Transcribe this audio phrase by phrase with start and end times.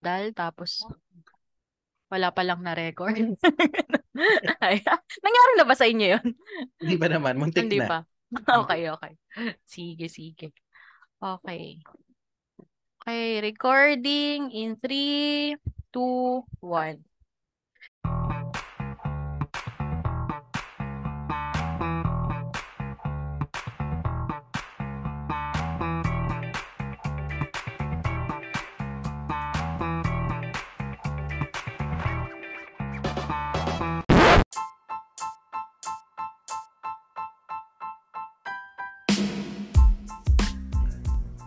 [0.00, 0.84] dal tapos
[2.10, 3.14] wala pa lang na record.
[4.64, 4.82] Ay,
[5.22, 6.26] nangyari na ba sa inyo yun?
[6.82, 7.38] Hindi ba naman?
[7.38, 7.86] Muntik Hindi na.
[7.86, 7.98] pa.
[8.66, 9.14] Okay, okay.
[9.62, 10.50] Sige, sige.
[11.22, 11.78] Okay.
[13.00, 15.56] Okay, recording in 3,
[15.94, 17.09] 2, 1.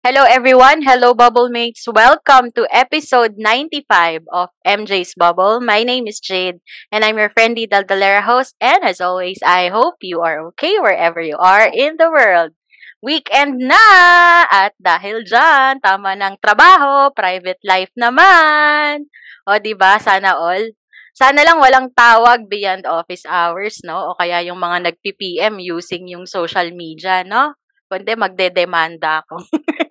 [0.00, 0.80] Hello everyone.
[0.80, 1.84] Hello Bubble Mates.
[1.84, 5.60] Welcome to episode 95 of MJ's Bubble.
[5.60, 10.00] My name is Jade and I'm your friendly Daldalera host and as always, I hope
[10.00, 12.56] you are okay wherever you are in the world.
[13.04, 14.48] Weekend na!
[14.48, 19.04] At dahil dyan, tama ng trabaho, private life naman.
[19.44, 20.64] O di ba sana all?
[21.12, 24.08] Sana lang walang tawag beyond office hours, no?
[24.08, 27.59] O kaya yung mga nag-PPM using yung social media, no?
[27.90, 29.42] Kundi magdedemanda ako.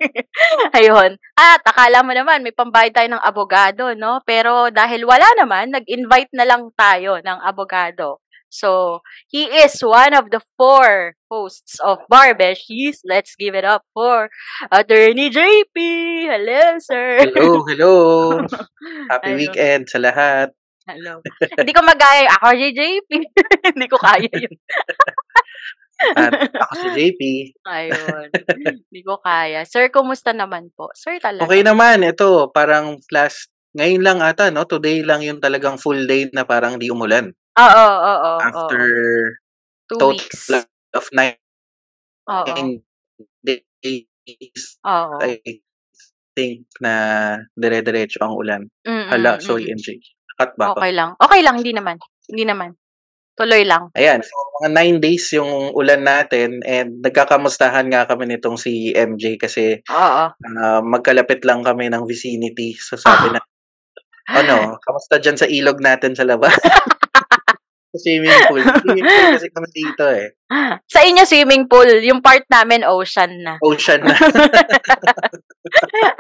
[0.80, 1.20] Ayun.
[1.36, 4.24] At akala mo naman, may pambayad tayo ng abogado, no?
[4.24, 8.24] Pero dahil wala naman, nag-invite na lang tayo ng abogado.
[8.50, 13.04] So, he is one of the four hosts of Barbeshies.
[13.06, 14.32] Let's give it up for
[14.72, 15.78] Attorney JP.
[16.32, 17.30] Hello, sir.
[17.30, 17.94] Hello, hello.
[19.12, 19.40] Happy Ayun.
[19.44, 20.50] weekend sa lahat.
[20.90, 21.22] Hello.
[21.38, 22.26] Hindi ko magaya.
[22.42, 23.10] Ako si JP.
[23.78, 24.58] Hindi ko kaya yun.
[26.16, 26.32] At
[26.64, 27.22] ako si JP.
[27.68, 28.28] Ayun.
[28.88, 29.68] Hindi ko kaya.
[29.68, 30.90] Sir, kumusta naman po?
[30.96, 31.46] Sir talaga.
[31.46, 34.66] Okay naman, ito, parang last, ngayon lang ata, no?
[34.66, 37.30] Today lang yung talagang full day na parang di umulan.
[37.60, 38.40] Oo, oo, oo.
[38.40, 38.82] After
[39.90, 40.48] Two total weeks.
[40.94, 41.38] of nine
[42.30, 42.46] Oo.
[43.44, 45.18] days, Oo.
[45.22, 45.42] I
[46.38, 46.94] think na
[47.58, 48.62] dire-diretso ang ulan.
[48.88, 49.76] Mm, Hala, mm, sorry mm.
[49.76, 49.88] MJ.
[50.40, 50.80] Cut ba ako?
[50.80, 51.10] Okay lang.
[51.20, 51.98] Okay lang, hindi naman.
[52.30, 52.79] Hindi naman.
[53.40, 53.88] Tuloy lang.
[53.96, 59.40] Ayan, so mga nine days yung ulan natin and nagkakamustahan nga kami nitong si MJ
[59.40, 60.24] kasi Oo.
[60.36, 62.76] ah, magkalapit lang kami ng vicinity.
[62.76, 63.40] So sabi na,
[64.28, 66.52] ano, kamusta dyan sa ilog natin sa labas?
[67.98, 68.62] swimming pool.
[68.62, 70.28] Swimming pool kasi kami dito eh.
[70.94, 71.90] Sa inyo, swimming pool.
[72.06, 73.58] Yung part namin, ocean na.
[73.62, 74.14] Ocean na.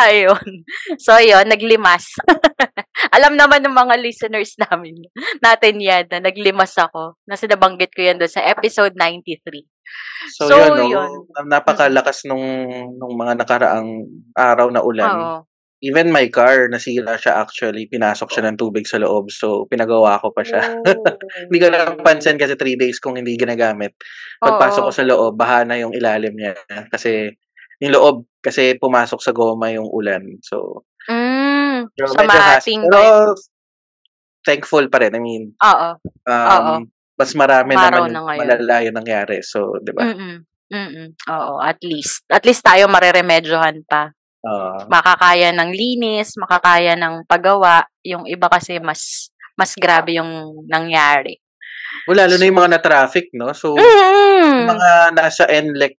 [0.05, 0.65] Ayun.
[1.01, 2.13] So, yun, naglimas.
[3.15, 4.97] Alam naman ng mga listeners namin,
[5.41, 7.17] natin yan, na naglimas ako.
[7.25, 9.65] Nasa nabanggit ko yan doon sa episode 93.
[10.37, 11.09] So, So, yun, no, yun.
[11.49, 12.45] napakalakas nung,
[12.97, 14.05] nung mga nakaraang
[14.37, 15.09] araw na ulan.
[15.09, 15.37] Oo.
[15.79, 17.87] Even my car, nasira siya actually.
[17.87, 19.31] Pinasok siya ng tubig sa loob.
[19.31, 20.59] So, pinagawa ko pa siya.
[21.47, 23.95] Hindi ko na pansin kasi three days kong hindi ginagamit.
[24.43, 26.51] Pagpasok ko sa loob, baha na yung ilalim niya.
[26.91, 27.31] Kasi,
[27.79, 30.39] yung loob, kasi pumasok sa goma yung ulan.
[30.43, 33.33] So, Mm, sa medyo has- Pero,
[34.45, 35.15] thankful pa rin.
[35.15, 35.89] I mean, Oo.
[36.27, 36.75] um, Oo.
[37.17, 38.39] mas marami Maraw naman na ngayon.
[38.45, 39.41] malala yung nangyari.
[39.41, 40.05] So, di ba?
[40.05, 40.43] Mm-mm.
[40.69, 41.07] Mm-mm.
[41.33, 42.29] Oo, at least.
[42.29, 44.13] At least tayo mareremedyohan pa.
[44.39, 47.83] Uh, Makakaya ng linis, makakaya ng paggawa.
[48.03, 49.27] Yung iba kasi mas
[49.59, 51.35] mas grabe yung nangyari.
[52.07, 53.51] well, lalo na yung mga na-traffic, no?
[53.51, 54.65] So, Mm.
[54.71, 55.97] mga nasa NLEX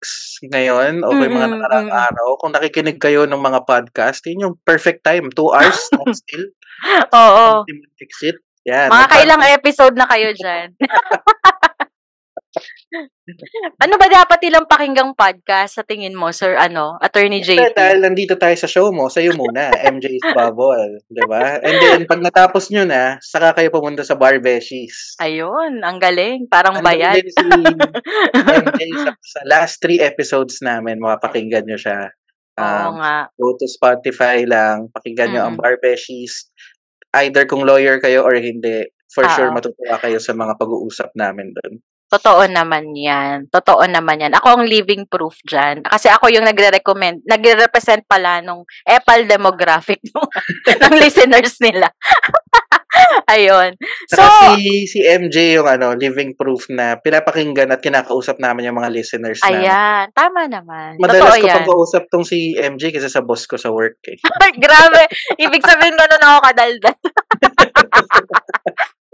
[0.48, 4.56] ngayon o yung mga Mm, nakaraang araw, kung nakikinig kayo ng mga podcast, yun yung
[4.64, 5.28] perfect time.
[5.28, 6.46] Two hours na still.
[7.12, 7.68] Oo.
[8.00, 8.40] Exit.
[8.64, 8.88] Yan.
[8.88, 10.72] Mga kailang episode na kayo dyan.
[13.82, 17.72] ano ba dapat ilang pakinggang podcast sa tingin mo, Sir ano, Attorney JP?
[17.72, 20.98] dahil nandito tayo sa show mo, sa'yo muna, MJ's Bubble.
[21.06, 21.58] Di ba?
[21.58, 25.14] And then, pag natapos nyo na, saka kayo pumunta sa Barbeshies.
[25.16, 26.46] Ayun, ang galing.
[26.46, 27.14] Parang Andun bayad.
[27.16, 27.44] din si
[28.66, 32.10] MJ sa, sa last three episodes namin, mapakinggan nyo siya.
[32.56, 33.30] Oo Um, nga.
[33.32, 35.62] go to Spotify lang, pakinggan nyo ang Mm.
[35.62, 36.50] Barbeshies.
[37.12, 39.32] Either kung lawyer kayo or hindi, for Oo.
[39.32, 41.80] sure matutuwa kayo sa mga pag-uusap namin doon.
[42.10, 43.46] Totoo naman yan.
[43.46, 44.34] Totoo naman yan.
[44.34, 45.86] Ako ang living proof dyan.
[45.86, 50.26] Kasi ako yung nagre-recommend, nagre-represent pala nung Apple demographic ng,
[50.82, 51.86] ng listeners nila.
[53.30, 53.78] Ayun.
[54.10, 58.82] So, Saka si, si MJ yung ano, living proof na pinapakinggan at kinakausap namin yung
[58.82, 59.62] mga listeners namin.
[59.62, 60.04] ayan.
[60.10, 60.98] Tama naman.
[60.98, 61.56] Madalas Totoo ko yan.
[61.62, 64.18] pag-uusap tong si MJ kasi sa boss ko sa work eh.
[64.64, 65.06] Grabe.
[65.38, 66.96] Ibig sabihin ko na ako kadaldal.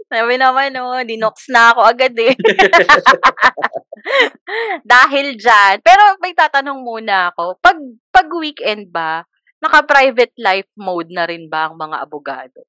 [0.07, 2.31] Sabi naman, oh, dinox na ako agad eh.
[4.87, 5.83] Dahil dyan.
[5.83, 7.59] Pero may tatanong muna ako.
[7.59, 7.75] Pag,
[8.07, 9.27] pag weekend ba,
[9.59, 12.63] naka-private life mode na rin ba ang mga abogado?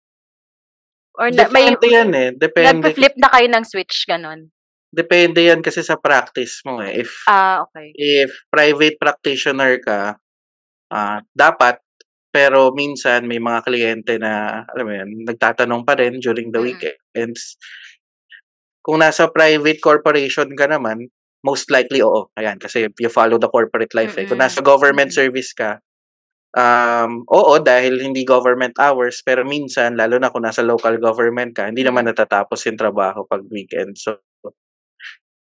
[1.14, 2.30] Or na, may, Depende yan eh.
[2.34, 2.90] Depende.
[2.90, 4.50] nag-flip na kayo ng switch, ganon?
[4.88, 7.04] Depende yan kasi sa practice mo eh.
[7.04, 7.92] If Ah, okay.
[7.92, 10.16] if private practitioner ka,
[10.88, 11.76] ah dapat
[12.38, 16.66] pero minsan may mga kliyente na alam mo yan, nagtatanong pa rin during the Mm.
[16.70, 17.58] weekends.
[18.86, 21.10] Kung nasa private corporation ka naman,
[21.42, 22.30] most likely oo.
[22.38, 24.24] Ayan, kasi you follow the corporate life eh.
[24.30, 25.82] Kung nasa government service ka,
[26.54, 31.66] um, oo, dahil hindi government hours, pero minsan, lalo na kung nasa local government ka,
[31.66, 33.98] hindi naman natatapos yung trabaho pag weekend.
[33.98, 34.22] So,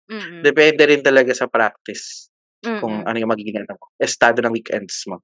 [0.06, 0.46] Mm-mm.
[0.46, 2.31] depende rin talaga sa practice
[2.62, 3.08] kung Mm-mm.
[3.11, 5.19] ano yung magiging ano, estado ng weekends mo.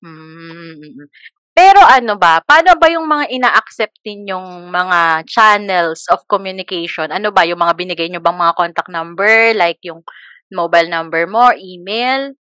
[0.00, 1.08] Mm.
[1.50, 7.10] Pero ano ba, paano ba yung mga ina-accept ninyong mga channels of communication?
[7.12, 10.00] Ano ba, yung mga binigay nyo bang mga contact number, like yung
[10.48, 12.32] mobile number mo, email?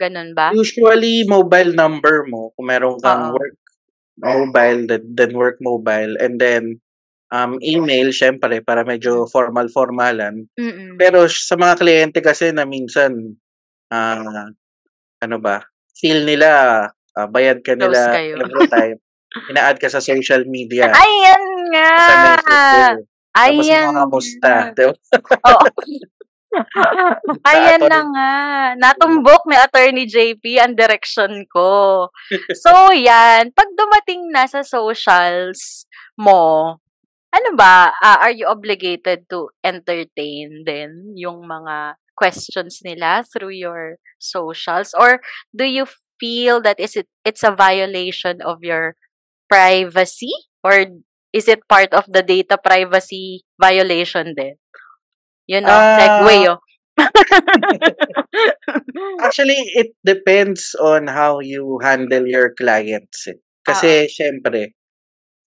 [0.00, 0.50] Ganun ba?
[0.50, 3.38] Usually, mobile number mo, kung meron kang Oo.
[3.38, 3.56] work
[4.18, 6.82] mobile, then, then work mobile, and then
[7.30, 10.48] um, email, syempre, para medyo formal-formalan.
[10.58, 10.98] Mm-mm.
[10.98, 13.14] Pero sa mga kliyente kasi na minsan,
[13.92, 14.50] ah,
[15.22, 15.62] ano ba,
[15.98, 16.48] feel nila,
[17.18, 18.34] ah, bayad ka Close nila kayo.
[18.38, 18.98] every time.
[19.52, 20.88] Ina-add ka sa social media.
[20.88, 21.92] Ayan nga!
[21.92, 22.96] Messenger.
[23.28, 24.02] Tapos Ayan mga.
[24.74, 24.94] Diba?
[25.46, 25.66] Oo.
[27.52, 28.32] Ayan na nga.
[28.80, 32.08] Natumbok ni Attorney JP ang direction ko.
[32.56, 33.52] So, yan.
[33.52, 35.84] Pag dumating na sa socials
[36.16, 36.74] mo,
[37.28, 43.96] ano ba, ah, are you obligated to entertain din yung mga questions nila through your
[44.18, 44.94] socials?
[44.98, 45.22] Or
[45.54, 45.86] do you
[46.18, 48.96] feel that is it it's a violation of your
[49.48, 50.32] privacy?
[50.64, 50.86] Or
[51.32, 54.56] is it part of the data privacy violation din?
[55.46, 56.58] You know, Ah, segue oh.
[59.20, 63.28] Actually, it depends on how you handle your clients.
[63.28, 63.38] eh.
[63.66, 64.74] Kasi, syempre,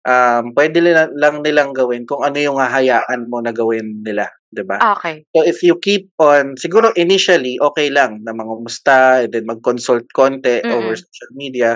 [0.07, 0.79] um, pwede
[1.17, 4.29] lang nilang gawin kung ano yung hahayaan mo na gawin nila.
[4.51, 4.77] 'Di ba?
[4.99, 5.23] Okay.
[5.35, 10.05] So, if you keep on, siguro initially, okay lang na mga musta, and then mag-consult
[10.15, 10.99] konti over Mm-mm.
[10.99, 11.71] social media.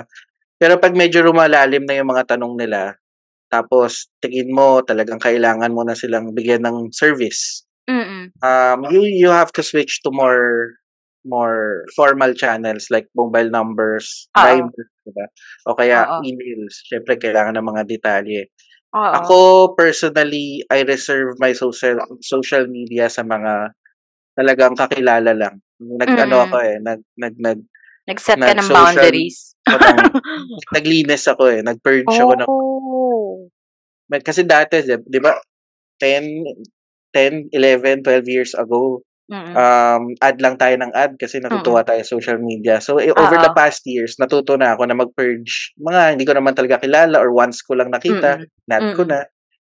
[0.60, 2.96] Pero pag medyo lumalalim na yung mga tanong nila,
[3.52, 8.34] tapos tingin mo talagang kailangan mo na silang bigyan ng service, Mm.
[8.42, 10.74] um, you you have to switch to more
[11.26, 14.26] more formal channels like mobile numbers.
[14.38, 15.26] Viber, diba?
[15.70, 16.22] O kaya Oo.
[16.26, 16.82] emails.
[16.86, 18.50] Syempre, kailangan ng mga detalye.
[18.94, 19.12] Oo.
[19.18, 19.36] Ako,
[19.74, 23.74] personally, I reserve my social social media sa mga
[24.38, 25.58] talagang kakilala lang.
[25.80, 26.44] Nag, ano Mm.
[26.48, 27.58] ako eh, nag, nag, nag,
[28.06, 29.38] Nag-set ka ng nag-social- boundaries.
[29.66, 30.14] ako ng-
[30.76, 33.50] naglinis ako eh, nag-purge ako ng, Oh.
[34.22, 35.34] kasi dati, di ba,
[35.98, 36.46] 10,
[37.10, 39.58] 10, 11, 12 years ago, Mm.
[39.58, 42.78] um, ad lang tayo ng ad kasi natutuwa tayo sa social media.
[42.78, 43.58] So, eh, over the Oo.
[43.58, 45.74] past years, natuto na ako na mag-purge.
[45.82, 48.46] Mga hindi ko naman talaga kilala or once ko lang nakita, Mm.
[48.70, 49.10] nat ko Mm.
[49.10, 49.18] na.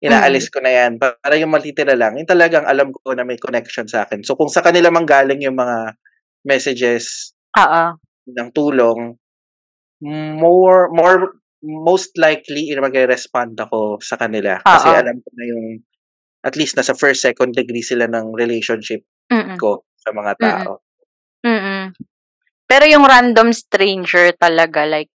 [0.04, 0.92] Inaalis ko na yan.
[1.00, 4.20] Para yung matitira lang, yung talagang alam ko na may connection sa akin.
[4.20, 5.96] So, kung sa kanila manggaling yung mga
[6.44, 7.96] messages Oo.
[8.28, 9.16] ng tulong,
[10.38, 14.60] more, more, most likely, mag-respond ako sa kanila.
[14.60, 14.98] Kasi Oo.
[15.02, 15.66] alam ko na yung,
[16.44, 19.56] at least nasa first, second degree sila ng relationship Mm.
[19.60, 20.44] ko sa mga Mm-mm.
[20.44, 20.72] tao.
[21.44, 21.84] Mm.
[22.68, 25.12] Pero yung random stranger talaga, like,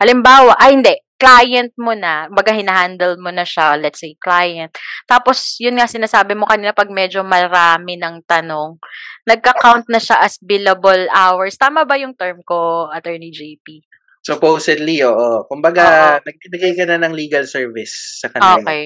[0.00, 4.74] halimbawa, ay hindi, client mo na, baga hinahandle mo na siya, let's say client.
[5.06, 8.80] Tapos, yun nga sinasabi mo kanina, pag medyo marami ng tanong,
[9.28, 11.54] nagka-count na siya as billable hours.
[11.54, 13.86] Tama ba yung term ko, Attorney JP?
[14.22, 15.46] Supposedly, oo.
[15.46, 18.58] Kumbaga, nagbibigay ka na ng legal service sa kanila.
[18.58, 18.84] Okay.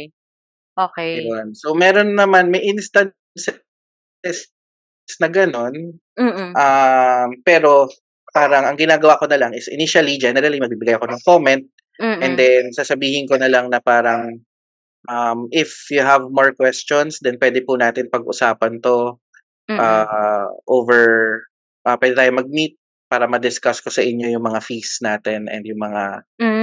[0.76, 1.12] Okay.
[1.24, 1.56] Ayun.
[1.56, 3.48] So, meron naman, may instances
[5.22, 5.94] na ganon.
[6.18, 6.50] Mm-mm.
[6.56, 7.86] Um, pero,
[8.36, 11.64] parang ang ginagawa ko na lang is initially, generally, magbibigay ako ng comment
[11.96, 12.20] Mm-mm.
[12.20, 14.44] and then sasabihin ko na lang na parang
[15.08, 19.16] um, if you have more questions, then pwede po natin pag-usapan to
[19.70, 19.80] Mm-mm.
[19.80, 21.40] uh, over,
[21.88, 25.78] uh, pwede tayo mag-meet para ma-discuss ko sa inyo yung mga fees natin and yung
[25.78, 26.55] mga Mm.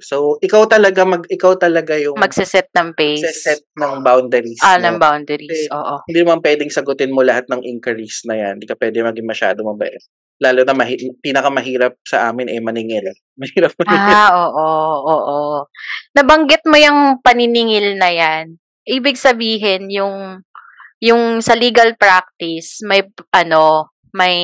[0.00, 3.24] So, ikaw talaga mag ikaw talaga yung Magsiset ng pace.
[3.34, 4.60] set ng boundaries.
[4.60, 4.84] Ah, mo.
[4.84, 5.66] ng boundaries.
[5.66, 5.94] Kasi- Oo.
[6.06, 8.52] Hindi naman pwedeng sagutin mo lahat ng inquiries na yan.
[8.56, 10.00] Hindi ka pwede maging masyado mabait.
[10.36, 13.08] Lalo na mahi- pinakamahirap sa amin ay maningil.
[13.40, 14.12] Mahirap maningil.
[14.12, 14.68] Ah, oo,
[15.04, 15.40] oo.
[16.12, 18.60] Nabanggit mo yung paniningil na yan.
[18.86, 20.40] Ibig sabihin, yung,
[21.00, 23.02] yung sa legal practice, may,
[23.32, 24.38] ano, may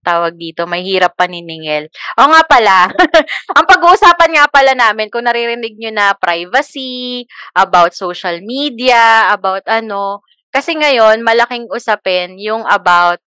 [0.00, 1.92] tawag dito, may hirap paniningil.
[2.16, 2.88] O nga pala,
[3.56, 10.24] ang pag-uusapan nga pala namin, kung naririnig nyo na privacy, about social media, about ano,
[10.48, 13.20] kasi ngayon, malaking usapin yung about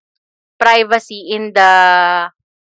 [0.58, 1.72] privacy in the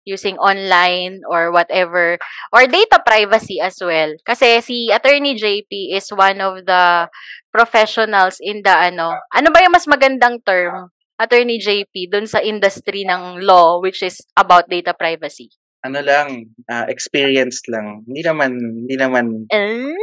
[0.08, 2.16] using online or whatever
[2.56, 7.04] or data privacy as well kasi si attorney JP is one of the
[7.52, 13.04] professionals in the ano ano ba yung mas magandang term attorney JP dun sa industry
[13.04, 15.50] ng law which is about data privacy
[15.82, 19.94] ano lang uh, experience lang hindi naman hindi naman eh?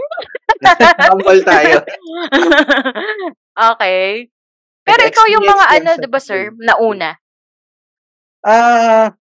[1.11, 1.83] humble tayo
[3.75, 4.27] okay
[4.85, 7.19] pero ikaw yung mga ano 'di ba sir nauna
[8.45, 9.17] Ah, uh,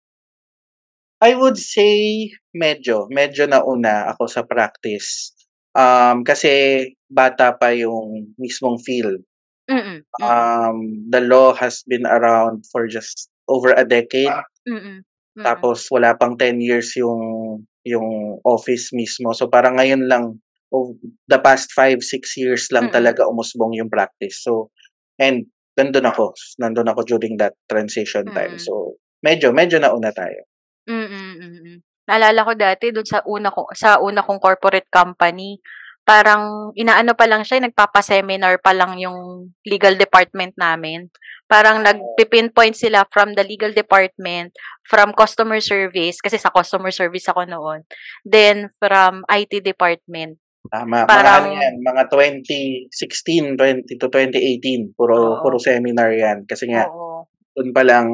[1.25, 5.33] I would say medyo, medyo nauna ako sa practice.
[5.73, 9.25] Um, kasi bata pa yung mismong field.
[9.64, 10.04] Mm.
[10.21, 10.76] Um,
[11.09, 14.33] the law has been around for just over a decade.
[14.68, 15.04] Mm.
[15.40, 19.33] Tapos wala pang 10 years yung yung office mismo.
[19.33, 20.40] So parang ngayon lang
[20.73, 20.97] oh,
[21.28, 22.94] the past 5 6 years lang Mm.
[22.94, 24.44] talaga umusbong yung practice.
[24.44, 24.71] So
[25.18, 28.56] and nandun ako, nandun ako during that transition time.
[28.56, 28.62] Mm.
[28.62, 30.44] So medyo medyo nauna tayo.
[30.87, 31.80] Mm.
[32.04, 35.56] Naalala ko dati dun sa una ko sa una kong corporate company,
[36.05, 41.09] parang inaano pa lang siya, nagpapa-seminar pa lang yung legal department namin.
[41.49, 44.53] Parang nagpi-pinpoint sila from the legal department,
[44.85, 47.89] from customer service, kasi sa customer service ako noon,
[48.21, 50.37] then from IT department.
[50.69, 55.65] Tama, mga ano Parang yan, mga 2016, 20 to 2018, puro puro Oo.
[55.65, 56.49] seminar yan.
[56.49, 57.29] Kasi nga, Oo.
[57.53, 58.09] dun pa lang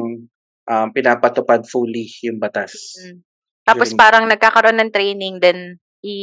[0.66, 2.98] um, pinapatupad fully yung batas.
[2.98, 3.22] Mm.
[3.66, 6.16] Tapos During parang nagkakaroon ng training then i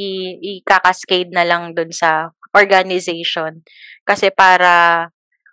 [0.59, 3.61] ika-cascade na lang dun sa organization.
[4.07, 5.07] Kasi para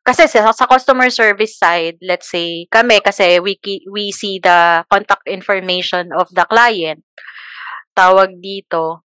[0.04, 3.56] kasi sa, sa customer service side, let's say kami kasi we
[3.88, 7.00] we see the contact information of the client.
[7.96, 9.04] Tawag dito.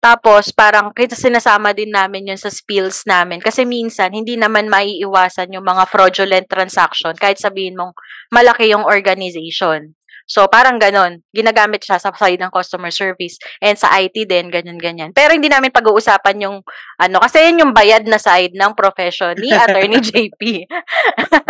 [0.00, 5.52] Tapos parang kita sinasama din namin yun sa spills namin kasi minsan hindi naman maiiwasan
[5.52, 7.92] yung mga fraudulent transaction kahit sabihin mong
[8.32, 9.92] malaki yung organization.
[10.30, 11.26] So, parang ganon.
[11.34, 13.34] Ginagamit siya sa side ng customer service.
[13.58, 15.10] And sa IT din, ganyan-ganyan.
[15.10, 16.62] Pero hindi namin pag-uusapan yung,
[17.02, 20.70] ano, kasi yun yung bayad na side ng profession ni Attorney JP.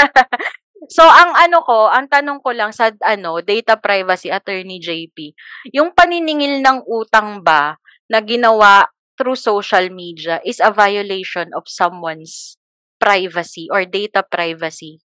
[0.96, 5.36] so, ang ano ko, ang tanong ko lang sa, ano, data privacy Attorney JP,
[5.76, 7.76] yung paniningil ng utang ba
[8.08, 8.88] na ginawa
[9.20, 12.56] through social media is a violation of someone's
[12.96, 15.04] privacy or data privacy?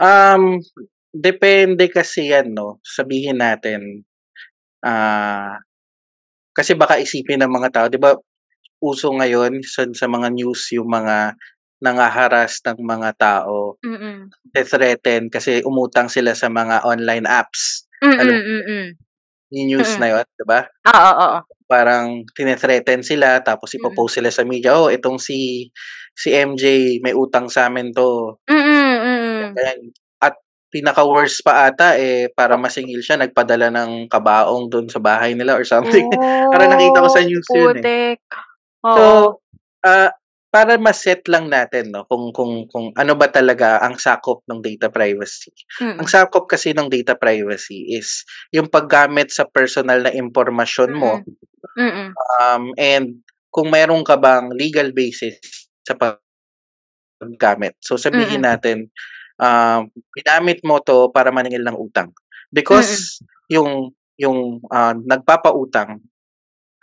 [0.00, 0.64] Um,
[1.12, 2.80] depende kasi yan, no?
[2.84, 4.04] Sabihin natin,
[4.84, 5.58] ah,
[6.56, 8.12] kasi baka isipin ng mga tao, di ba,
[8.82, 11.36] uso ngayon sa, sa mga news yung mga
[11.82, 14.30] nangaharas ng mga tao, Mm-mm.
[14.54, 17.86] threaten kasi umutang sila sa mga online apps.
[18.02, 18.86] Alam mo, Mm-mm-mm.
[19.52, 20.00] yung news Mm.
[20.00, 20.60] na yun, di ba?
[20.88, 21.38] Oo, oo.
[21.68, 25.68] Parang tinethreaten sila, tapos ipopost sila sa media, oh, itong si
[26.12, 28.36] si MJ, may utang sa amin to.
[28.48, 29.40] Mm, mm.
[29.56, 29.80] Ganyan.
[30.72, 35.68] Pinaka-worst pa ata, eh, para masingil siya, nagpadala ng kabaong doon sa bahay nila or
[35.68, 36.08] something.
[36.52, 37.84] Parang nakita ko sa news yun eh.
[37.84, 38.18] Putek.
[38.82, 39.04] So,
[39.84, 40.10] ah,
[40.52, 44.88] para ma-set lang natin, no, kung, kung, kung ano ba talaga ang sakop ng data
[44.92, 45.52] privacy.
[45.80, 46.12] Ang Mm.
[46.12, 51.20] sakop kasi ng data privacy is yung paggamit sa personal na impormasyon mo
[51.78, 52.12] Mm.
[52.40, 55.40] um, and kung meron ka bang legal basis
[55.88, 55.96] sa
[57.02, 57.76] paggamit.
[57.84, 58.48] So sabihin Mm.
[58.48, 58.78] natin,
[59.42, 62.14] um, ginamit mo to para maningil ng utang.
[62.54, 63.18] Because
[63.50, 65.98] yung yung ah, nagpapautang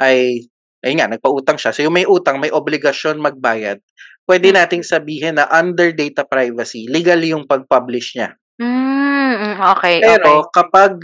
[0.01, 0.43] ay
[0.83, 1.71] ay nga nagpautang siya.
[1.75, 3.79] So yung may utang, may obligasyon magbayad.
[4.23, 4.55] Pwede Mm.
[4.59, 8.35] nating sabihin na under data privacy, legal yung pag-publish niya.
[8.59, 10.05] Mm, okay, okay.
[10.05, 10.99] Pero kapag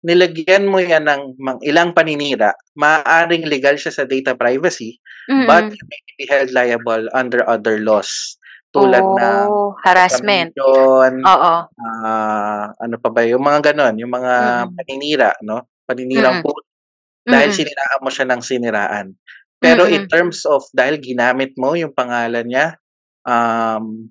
[0.00, 4.96] nilagyan mo yan ng mang ilang paninira, maaaring legal siya sa data privacy,
[5.44, 5.76] but Mm.
[5.76, 8.39] you may be held liable under other laws.
[8.70, 10.54] Tulad ng Oh, harassment.
[10.54, 11.54] defamation, Oo.
[11.74, 14.70] ah, ano pa ba, yung mga ganon, yung mga Mm.
[14.78, 15.66] paninira, no?
[15.90, 16.44] Paninirang Mm.
[16.46, 16.54] po,
[17.26, 17.56] dahil Mm.
[17.58, 19.06] siniraan mo siya ng siniraan.
[19.58, 20.10] Pero in Mm.
[20.10, 22.78] terms of, dahil ginamit mo yung pangalan niya,
[23.26, 24.06] um,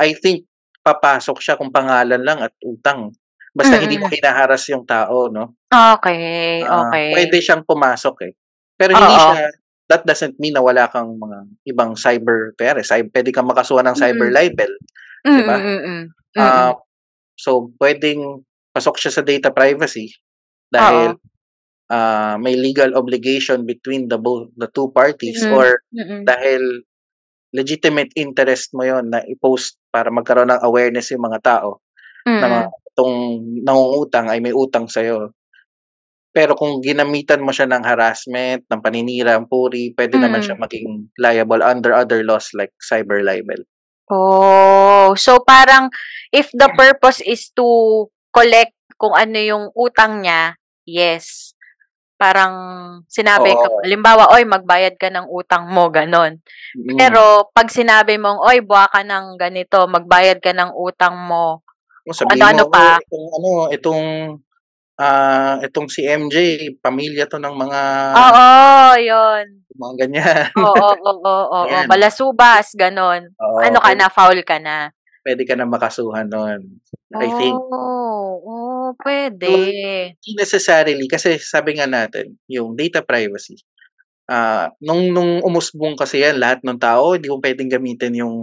[0.00, 0.48] I think,
[0.80, 3.12] papasok siya kung pangalan lang at utang.
[3.52, 4.16] Basta hindi mo Mm.
[4.16, 5.56] hinaharas yung tao, no?
[5.68, 7.12] Okay, Ah, okay.
[7.12, 8.32] pwede siyang pumasok eh.
[8.80, 9.28] Pero hindi Oo.
[9.36, 9.44] siya,
[9.88, 13.96] that doesn't mean na wala kang mga ibang cyber, kaya cyber, pwede kang makasuha ng
[13.98, 14.36] cyber Mm.
[14.36, 14.72] libel.
[15.26, 15.56] Mm, diba?
[15.58, 16.04] mm, mm, mm.
[16.38, 16.72] Ah,
[17.36, 18.44] so, pwedeng
[18.76, 20.12] pasok siya sa data privacy
[20.70, 21.16] dahil
[21.90, 25.52] ah, may legal obligation between the both the two parties Mm.
[25.56, 26.22] or Mm, mm.
[26.28, 26.62] dahil
[27.56, 31.80] legitimate interest mo yon na i-post para magkaroon ng awareness yung mga tao
[32.28, 32.74] na mga Mm.
[32.98, 33.14] 'tong
[33.64, 35.32] nangungutang ay may utang sa'yo.
[36.38, 40.62] Pero kung ginamitan mo siya ng harassment, ng paninira, puri, pwede naman siya Mm.
[40.62, 43.58] maging liable under other laws like cyber libel.
[44.06, 45.90] Oh, so parang
[46.30, 47.66] if the purpose is to
[48.30, 50.54] collect kung ano yung utang niya,
[50.86, 51.58] yes.
[52.18, 52.54] Parang
[53.10, 53.82] sinabi ko, Oo.
[53.82, 56.38] halimbawa, "Oy, magbayad ka ng utang mo," gano'n.
[56.78, 56.96] Mm.
[56.98, 61.62] Pero 'pag sinabi mong, "Oy, buha ka ng ganito, magbayad ka ng utang mo."
[62.10, 62.98] Sabihin Ano-ano mo, pa?
[62.98, 64.02] "Oh, itong ano, itong,
[64.98, 66.36] ah, itong si MJ
[66.82, 67.80] pamilya 'to ng mga
[68.18, 68.48] Oo,
[68.98, 69.46] yun.
[69.78, 71.86] mga ganyan." Oo, oo, oo, Yan.
[71.86, 73.30] balasubas, gano'n.
[73.38, 74.90] Oo, Ano ka pwede na, foul ka na.
[75.24, 76.80] pwede ka na makasuhan nun,
[77.20, 77.54] I think.
[77.54, 79.52] Oh, oh, So, puwede.
[80.18, 83.60] hindi necessarily kasi sabi nga natin, yung data privacy,
[84.28, 88.34] ah, nung nung umusbong kasi yan lahat ng tao, hindi mo puwedeng gamitin yung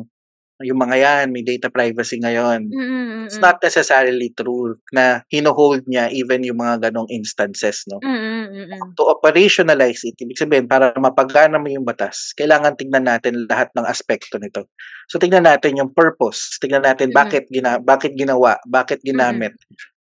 [0.64, 2.72] yung mga yan, may data privacy ngayon.
[2.72, 3.44] Mm, It's mm.
[3.44, 8.00] not necessarily true na hino-hold niya even yung mga gano'ng instances 'no.
[8.00, 8.96] Mm, mm.
[8.96, 13.84] To operationalize it, ibig sabihin para mapagana mo yung batas, kailangan tignan natin lahat ng
[13.84, 14.72] aspekto nito.
[15.12, 17.18] So, tignan natin yung purpose, tignan natin Mm.
[17.20, 19.08] bakit gina bakit ginawa, bakit Mm.
[19.12, 19.54] ginamit.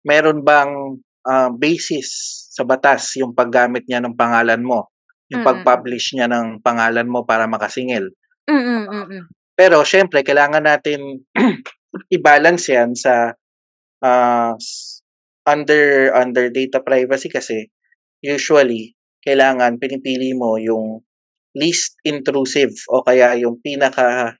[0.09, 0.97] Meron bang,
[1.29, 2.09] ah, basis
[2.55, 4.89] sa batas yung paggamit niya ng pangalan mo,
[5.29, 5.51] yung Mm, mm.
[5.65, 8.09] pag-publish niya ng pangalan mo para makasingil.
[8.49, 9.23] Mm, mm.
[9.61, 11.21] Pero siyempre kailangan natin
[12.17, 13.37] i-balance yan sa,
[14.57, 15.05] s
[15.45, 17.69] under under data privacy kasi
[18.25, 21.05] usually kailangan pinipili mo yung
[21.52, 24.33] least intrusive o kaya yung pinaka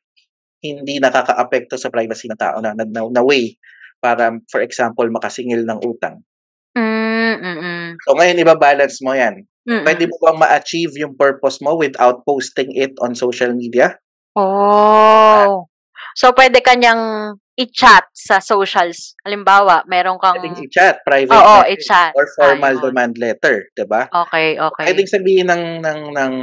[0.65, 3.61] hindi nakakaapekto sa privacy ng tao na na na way
[4.01, 6.25] para for example makasingil ng utang.
[6.73, 7.89] Hmm, mm.
[8.09, 9.45] So ngayon iba-balance mo yan.
[9.69, 10.11] Puwede Mm.
[10.13, 14.01] mo bang ma-achieve yung purpose mo without posting it on social media?
[14.37, 15.67] Oh.
[16.15, 19.15] So, puwede ka niyang i-chat sa socials.
[19.27, 22.13] Halimbawa, meron kang i-chat, private Oo, message i-chat.
[22.17, 22.83] or formal Ayun.
[22.89, 24.07] demand letter, 'di ba?
[24.11, 24.85] Okey, okey.
[24.91, 26.35] Puwedeng sabihin ng ng ng,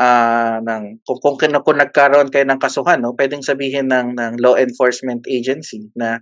[0.00, 4.32] ah, ng kung kung kino kung nagkaroon kayo ng kasuhan 'no, puwedeng sabihin ng ng
[4.40, 6.18] law enforcement agency na,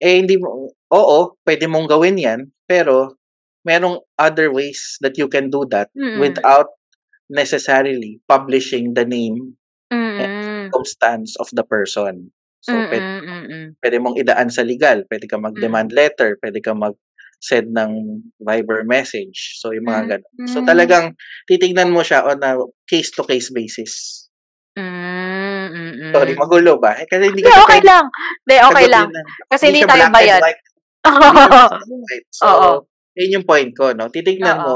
[0.00, 3.18] eh, hindi mo oo, puwede mong gawin 'yan, pero
[3.66, 6.22] merong other ways that you can do that Mm.
[6.22, 6.70] without
[7.28, 9.57] necessarily publishing the name
[9.92, 10.68] and Mm.
[10.68, 12.30] circumstance of the person.
[12.60, 13.66] So, puwede Mm, mm.
[13.80, 15.54] puwede mong idaan sa legal, puwede kang Mm.
[15.54, 17.92] mag-demand letter, puwede kang mag-send ng
[18.42, 19.56] Viber message.
[19.62, 20.46] So, yung mga gano'n.
[20.50, 20.68] So, Mm.
[20.68, 21.06] talagang
[21.46, 22.58] titignan mo siya on a
[22.90, 24.26] case to case basis.
[24.78, 26.38] Hmm, Sorry, mm.
[26.38, 26.94] magulo ba?
[26.98, 28.04] Eh, kasi hindi Hindi, kasi okey puwede lang.
[28.46, 29.08] Hindi, okey lang.
[29.10, 30.42] ng Kasi hindi tayo bayad.
[32.34, 32.70] So, Oo.
[33.18, 34.64] yun yung point ko 'no, titignan Oo.
[34.66, 34.74] mo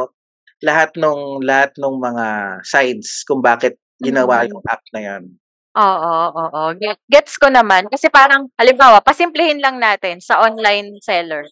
[0.62, 2.27] lahat nung lahat nung mga
[2.66, 4.49] sides kung bakit ginawa Mm.
[4.51, 5.23] yung act na yan.
[5.73, 6.62] Oo, oo.
[6.77, 11.49] Get gets ko naman kasi parang halimbawa, pasimplehin lang natin sa online seller.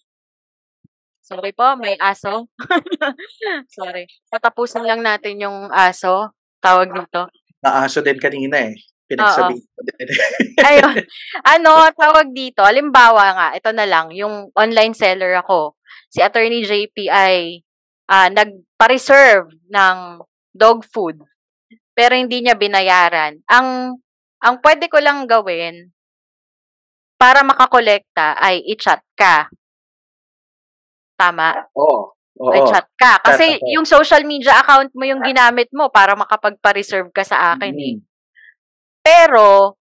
[1.24, 2.50] Sorry po, may aso.
[3.78, 4.04] Sorry.
[4.28, 7.30] Patapusin lang natin yung aso, tawag dito.
[7.62, 9.06] Naaso din kanina, eh, Oo.
[9.06, 10.68] pinagsabihan ko din, eh.
[10.68, 10.96] Ayun.
[11.54, 15.78] Ano, tawag dito, halimbawa nga, ito na lang, yung online seller ako.
[16.10, 17.62] Si Attorney JP ay,
[18.10, 19.96] ah, nagpa-reserve ng
[20.50, 21.22] dog food,
[22.00, 23.44] pero hindi niya binayaran.
[23.44, 24.00] Ang
[24.40, 25.92] ang puwede ko lang gawin
[27.20, 29.52] para makakolekta ay i-chat ka.
[31.20, 31.68] Tama?
[31.76, 32.64] Oo, oo.
[32.72, 33.20] chat ka.
[33.20, 33.68] Chat Kasi ako.
[33.68, 37.94] yung social media account mo yung ginamit mo para makapagpa-reserve ka sa akin, eh.
[37.96, 38.02] Mm.
[39.04, 39.76] Pero,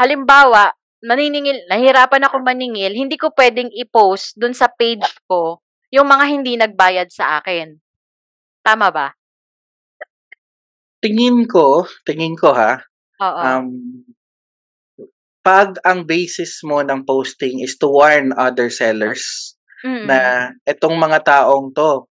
[0.00, 0.72] halimbawa,
[1.04, 5.60] maniningil nahihirapan akong maningil, hindi ko puwedeng i-post dun sa page ko
[5.92, 7.76] yung mga hindi nagbayad sa akin.
[8.64, 9.17] Tama ba?
[11.02, 12.82] Tingin ko tingin ko, ha,
[13.22, 13.38] Oo.
[13.38, 13.70] um,
[15.46, 19.54] 'pag ang basis mo ng posting is to warn other sellers
[19.86, 20.04] Mm.
[20.10, 20.18] na
[20.66, 22.10] itong mga taong 'to,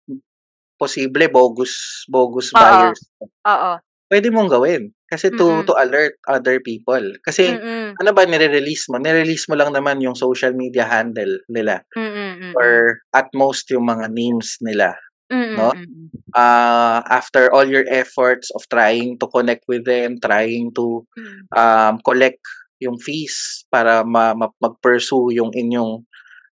[0.80, 2.58] posible bogus bogus Oo.
[2.58, 3.00] buyers.
[3.46, 3.72] Oo.
[4.10, 5.66] Puwede mong gawin kasi to Mm.
[5.68, 7.02] to alert other people.
[7.22, 7.94] Kasi Mm.
[7.98, 8.98] ano ba nire-release mo?
[8.98, 12.52] Nire-release mo lang naman yung social media handle nila Mm, mm.
[12.58, 14.94] or at most yung mga names nila,
[15.30, 15.70] Mm, 'no?
[15.76, 16.08] mm.
[16.34, 21.44] Ah, after all your efforts of trying to connect with them, trying to, Mm.
[21.54, 22.40] um, collect
[22.80, 26.02] yung fees para ma ma mag-pursue yung inyong,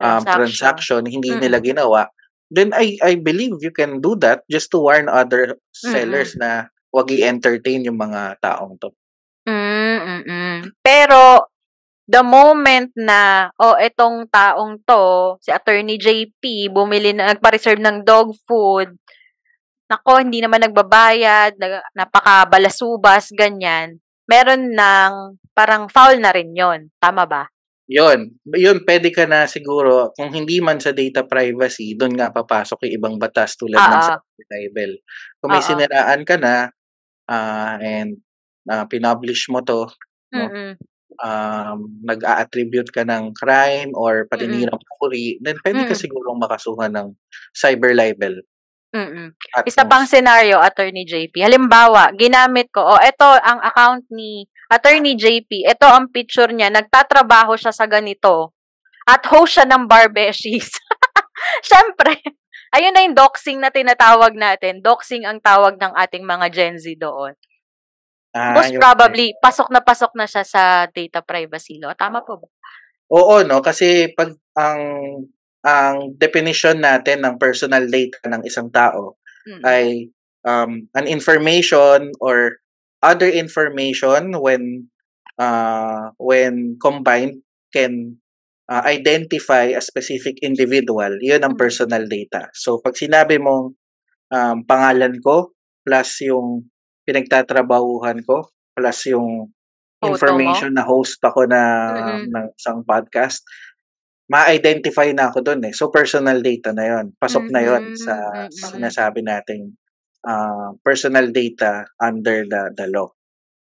[0.00, 0.32] um, Transaction.
[0.32, 1.40] transaction, hindi Mm.
[1.42, 2.02] nila ginawa,
[2.50, 6.40] then I I believe you can do that just to warn other sellers Mm.
[6.40, 6.50] na
[6.94, 8.94] 'wag i-entertain yung mga taong 'to.
[9.46, 10.60] Hmm, mm.
[10.80, 11.52] Pero,
[12.08, 18.36] the moment na, "Oh, itong taong 'to, si Attorney JP, bumili na nagpa-reserve ng dog
[18.48, 18.94] food,
[19.90, 21.56] naku, hindi naman nagbabayad,
[21.96, 24.00] napakabalasubas," ganyan.
[24.28, 25.12] Meron ng
[25.54, 27.44] parang foul na rin yun, tama ba?
[27.88, 28.32] Yun.
[28.48, 32.94] Yun, pwede ka na siguro, kung hindi man sa data privacy, doon nga papasok yung
[32.96, 34.16] ibang batas tulad ng Oo.
[34.16, 34.92] cyber libel.
[35.40, 35.68] Kung may Oo.
[35.68, 36.72] siniraan ka na,
[37.28, 38.20] ah, and
[38.68, 39.88] ah, pinublish mo 'to,
[40.32, 40.48] no.
[41.20, 44.28] Um, nag-a-attribute ka ng crime or Mm.
[44.30, 46.02] paninirang papuri, then pwede ka Mm.
[46.02, 47.08] sigurong makasuhan ng
[47.54, 48.42] cyber libel
[48.94, 49.34] Mm.
[49.58, 50.14] at Isa pang most.
[50.14, 51.42] senaryo, Attorney JP.
[51.42, 55.66] Halimbawa, ginamit ko, oh, eto ang account ni Attorney JP.
[55.66, 56.70] Ito ang picture niya.
[56.70, 58.54] Nagtatrabaho siya sa ganito.
[59.02, 60.78] At host siya ng Barbeshies.
[61.68, 62.22] Siyempre,
[62.70, 64.78] ayun na yung doxing na tinatawag natin.
[64.78, 67.34] Doxing ang tawag ng ating mga Gen Z doon.
[68.34, 71.94] Ah, Most probably, pasok na pasok na siya sa data privacy law.
[71.94, 72.48] Tama po ba?
[73.14, 74.82] Oo, no, kasi pag ang
[75.64, 79.60] ang definition natin ng personal data ng isang tao Mm.
[79.60, 79.84] ay
[80.48, 82.56] um, an information or
[83.04, 84.88] other information when
[85.36, 88.16] uh, when combined can
[88.72, 91.12] uh, identify a specific individual.
[91.20, 91.60] Yun ang Mm.
[91.60, 92.48] personal data.
[92.56, 93.76] So pag sinabi mong
[94.32, 95.52] um, pangalan ko
[95.84, 96.72] plus yung
[97.04, 99.52] pinagtatrabahuhan ko plus yung
[100.04, 101.62] information na host ako na
[101.96, 102.28] Mm-mm.
[102.28, 103.40] ng isang podcast,
[104.28, 105.72] ma-identify na ako doon eh.
[105.72, 107.06] So personal data na 'yon.
[107.16, 108.52] Pasok na 'yon sa mm-mm.
[108.52, 109.72] sinasabi nating
[110.28, 113.08] ah, personal data under the the law.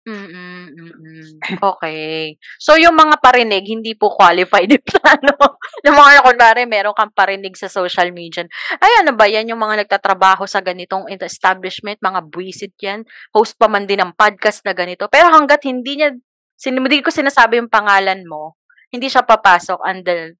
[0.03, 1.27] Mm, mm.
[1.63, 2.35] Okey.
[2.59, 7.55] So, yung mga parinig hindi po qualified yung ano, yung mga kunwari meron kang parinig
[7.55, 8.43] sa social media.
[8.83, 13.07] Ay, ano ba yan, yung mga nagtatrabaho sa ganitong in- establishment, mga buwisit yan.
[13.31, 15.07] Host pa man din ng podcast na ganito.
[15.07, 16.11] Pero hanggat hindi niya,
[16.59, 18.59] sin hindi ko sinasabi yung pangalan mo,
[18.91, 20.35] hindi siya papasok under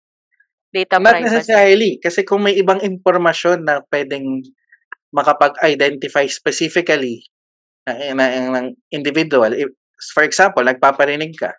[0.74, 1.30] data Not privacy.
[1.30, 4.42] necessarily kasi kung may ibang impormasyon na pwedeng
[5.14, 7.22] makapag-identify specifically
[7.88, 9.52] ng ng ng individual,
[10.14, 11.52] for example, nagpaparinig ka,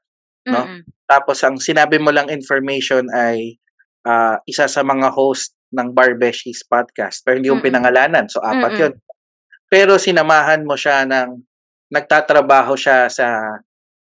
[0.49, 0.65] no?
[0.69, 3.61] Mm, Tapos ang sinabi mo lang information ay
[4.09, 7.69] ah, isa sa mga host ng Barbeshies podcast pero hindi yung Mm-mm.
[7.69, 8.25] pinangalanan.
[8.31, 8.81] So apat Mm-mm.
[8.81, 8.95] 'yun.
[9.69, 11.41] Pero sinamahan mo siya ng
[11.93, 13.59] nagtatrabaho siya sa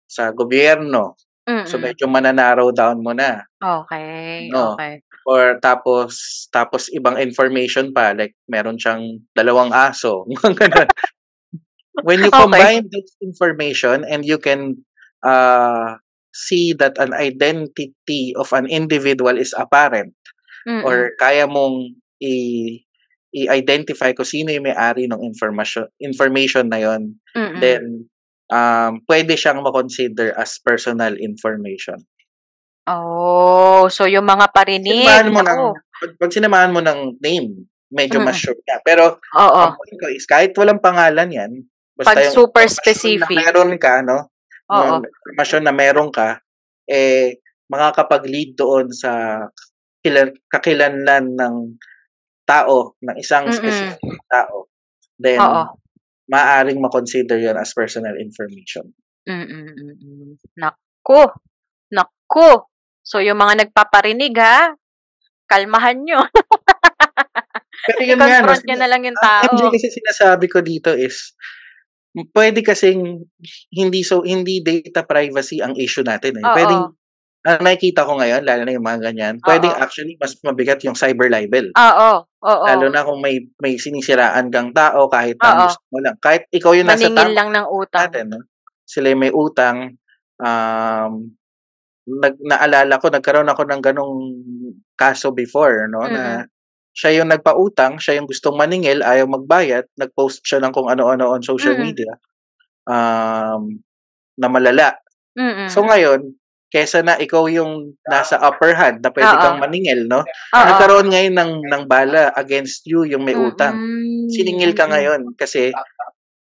[0.10, 1.16] sa gobyerno.
[1.66, 1.82] So mm.
[1.82, 3.42] medyo mananarrow down mo na.
[3.62, 4.78] Okey, No.
[4.78, 5.02] okey.
[5.30, 10.26] Or tapos tapos ibang information pa like meron siyang dalawang aso.
[12.04, 14.86] When you combine this information and you can
[15.24, 15.98] uh,
[16.32, 20.14] see that an identity of an individual is apparent
[20.68, 20.84] Mm.
[20.84, 22.36] or kaya mong i
[23.32, 27.16] i-identify kung sino yung may-ari ng information information na yon
[27.64, 28.10] then
[28.52, 32.04] um pwede siyang ma-consider as personal information.
[32.90, 38.18] Oh, so yung mga parinig, Sinamahan mo ng pag, pag sinamahan mo ng name, medyo
[38.20, 38.26] Mm.
[38.26, 38.82] mas sure ka.
[38.84, 39.60] Pero Oo.
[39.64, 41.52] ang point ko is kahit walang pangalan 'yan,
[42.00, 43.28] basta Pag yung super specific.
[43.36, 44.32] na meron ka, no?
[44.72, 45.04] Oo.
[45.04, 46.40] Impormasyon na meron ka,
[46.88, 49.44] eh makakapag-lead doon sa
[50.00, 51.56] kilan, kakilanlan ng
[52.48, 53.54] tao, ng isang Mm.
[53.54, 54.72] specific tao.
[55.20, 55.76] Then Oo.
[56.32, 58.90] maaring ma-consider 'yon as personal information.
[59.28, 60.32] Mm, mm, mm.
[60.58, 61.22] Naku,
[61.92, 62.50] naku.
[63.04, 64.72] So yung mga nagpaparinig ha,
[65.46, 66.24] kalmahan niyo.
[67.86, 69.52] Pero yun nga, no, I-confront na lang yung ang tao.
[69.54, 71.36] MJ kasi sinasabi ko dito is
[72.34, 73.24] pwede kasing
[73.72, 76.46] hindi so hindi data privacy ang issue natin eh.
[76.46, 76.56] Oo.
[76.56, 76.84] Pwedeng
[77.40, 79.80] ang nakikita ko ngayon, lalo na yung mga ganyan, pwedeng Oo.
[79.80, 81.72] actually mas mabigat yung cyber libel.
[81.72, 82.66] Oo, oo.
[82.68, 86.20] Lalo na kung may may sinisiraan kang tao kahit gusto mo lang.
[86.20, 88.12] Kahit ikaw yung nasa Maningil tama lang ng utang.
[88.12, 88.42] natin, no?
[88.84, 89.96] Sila may utang.
[90.40, 91.12] Um,
[92.10, 94.16] nag, naalala ko, nagkaroon ako ng ganong
[95.00, 96.04] kaso before, no?
[96.12, 96.44] Na
[97.00, 101.40] siya yung nagpautang, siya yung gustong maningil, ayaw magbayad, nag-post siya ng kung ano-ano on
[101.40, 101.84] social Mm.
[101.88, 102.12] media
[102.84, 103.80] um,
[104.36, 105.00] na malala.
[105.40, 105.72] Mm.
[105.72, 106.36] So ngayon,
[106.70, 109.42] kesa na ikaw yung nasa upper hand na pwede Oo.
[109.42, 110.22] kang maningil, no?
[110.28, 110.66] Oo.
[110.68, 113.80] Nagkaroon ngayon ng, ng bala against you yung may utang.
[113.80, 115.72] Mm, Siningil ka ngayon kasi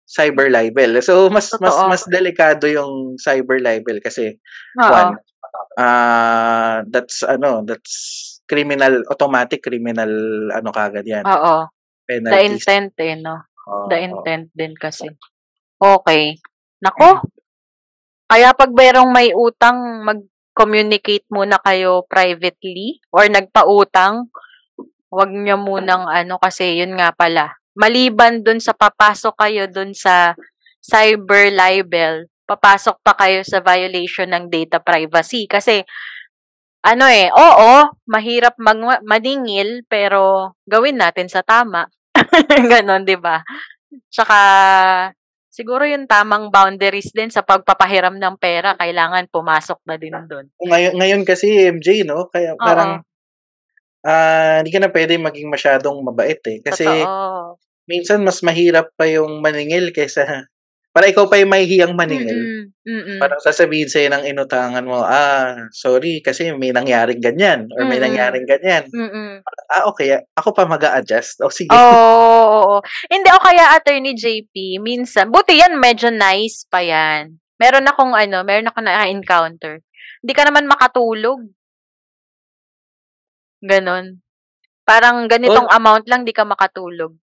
[0.08, 0.98] cyber libel.
[1.04, 1.90] So mas mas Totoo.
[1.92, 4.38] mas delikado yung cyber libel kasi
[4.80, 4.90] Oo.
[4.90, 5.14] one
[5.76, 10.10] ah that's ano, that's criminal automatic criminal
[10.54, 11.26] ano kagad yan.
[11.26, 11.70] Oo.
[12.06, 12.62] The Penalties.
[12.62, 13.50] intent eh, no?
[13.66, 14.06] Oo, The oo.
[14.06, 15.10] intent din kasi.
[15.82, 16.38] Okay.
[16.82, 17.26] Nako.
[18.26, 24.30] Kaya pag merong may utang, mag-communicate muna kayo privately or nagpautang.
[25.10, 27.58] Huwag niyo munang ano kasi yun nga pala.
[27.78, 30.34] Maliban dun sa papasok kayo dun sa
[30.82, 35.82] cyber libel, papasok pa kayo sa violation ng data privacy kasi
[36.86, 37.72] ano eh, oo,
[38.06, 41.90] mahirap mag maningil pero gawin natin sa tama.
[42.72, 43.42] Ganon, 'di ba?
[44.14, 44.40] Tsaka
[45.56, 50.52] Siguro yung tamang boundaries din sa pagpapahiram ng pera, kailangan pumasok na din doon.
[50.60, 52.28] Ngayon, ngayon kasi MJ, no?
[52.28, 53.08] Kaya parang
[54.04, 56.60] ah hindi ka na pwede maging masyadong mabait eh.
[56.60, 57.56] Kasi Totoo.
[57.88, 60.28] minsan mas mahirap pa yung maningil kaysa
[60.96, 62.40] para ikaw pa yung mahihiyang maningil.
[62.40, 62.72] Mm-mm.
[62.88, 63.20] Mm-mm.
[63.20, 68.16] Parang sasabihin sa'yo ng inutangan mo, ah, sorry kasi may nangyaring ganyan or may Mm-mm.
[68.16, 68.88] nangyaring ganyan.
[68.88, 69.44] Mm-mm.
[69.68, 70.24] Ah, okay.
[70.40, 71.68] Ako pa mag adjust O sige.
[71.76, 72.78] Oo, oo, oo.
[73.12, 77.44] Hindi, o kaya attorney JP, minsan, buti yan, medyo nice pa yan.
[77.60, 79.84] Meron akong ano, meron akong na-encounter.
[80.24, 81.44] Hindi ka naman makatulog.
[83.60, 84.24] Ganon.
[84.88, 87.20] Parang ganitong amount lang, di ka makatulog.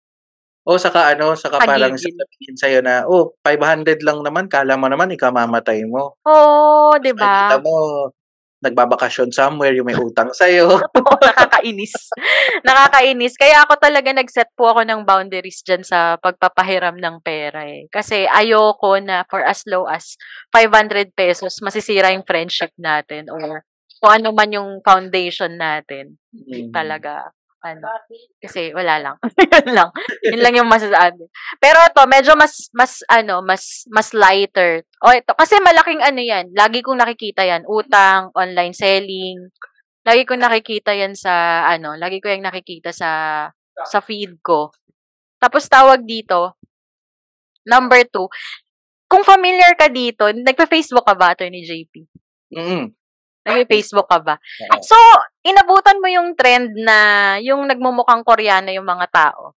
[0.67, 2.11] O saka ano, saka parang Pagigil.
[2.11, 6.19] sasabihin sa'yo na, oh, 500 lang naman, kala mo naman ikamamatay mo.
[6.27, 7.63] Oo, di Nakita ba?
[7.63, 7.75] mo,
[8.59, 10.67] nagbabakasyon somewhere, yung may utang sa'yo.
[10.99, 12.11] Oo, nakakainis.
[12.67, 13.39] nakakainis.
[13.39, 17.87] Kaya ako talaga nag-set po ako ng boundaries dyan sa pagpapahiram ng pera eh.
[17.87, 20.19] Kasi ayoko na for as low as
[20.51, 23.63] 500 pesos, masisira yung friendship natin or
[24.03, 26.19] kung ano man yung foundation natin.
[26.37, 26.69] Mm.
[26.75, 27.33] talaga,
[27.75, 27.83] ano,
[28.39, 29.15] kasi wala lang.
[29.53, 29.89] Yun lang.
[30.23, 31.27] Yun lang yung masasabi.
[31.59, 34.87] Pero ito, medyo mas, mas, ano, mas, mas lighter.
[35.03, 36.55] O ito, kasi malaking ano yan.
[36.55, 37.67] Lagi kong nakikita yan.
[37.67, 39.51] Utang, online selling.
[40.07, 43.11] Lagi kong nakikita yan sa, ano, lagi ko yung nakikita sa,
[43.83, 44.71] sa feed ko.
[45.37, 46.57] Tapos tawag dito,
[47.67, 48.31] number two,
[49.07, 51.93] kung familiar ka dito, nagpa-Facebook ka ba, Attorney JP?
[52.51, 52.91] Mm.
[53.47, 54.35] Nagpa-Facebook ka ba?
[54.83, 54.97] So,
[55.47, 56.97] inabutan mo yung trend na
[57.39, 59.55] yung nagmumukhang Koreano yung mga tao.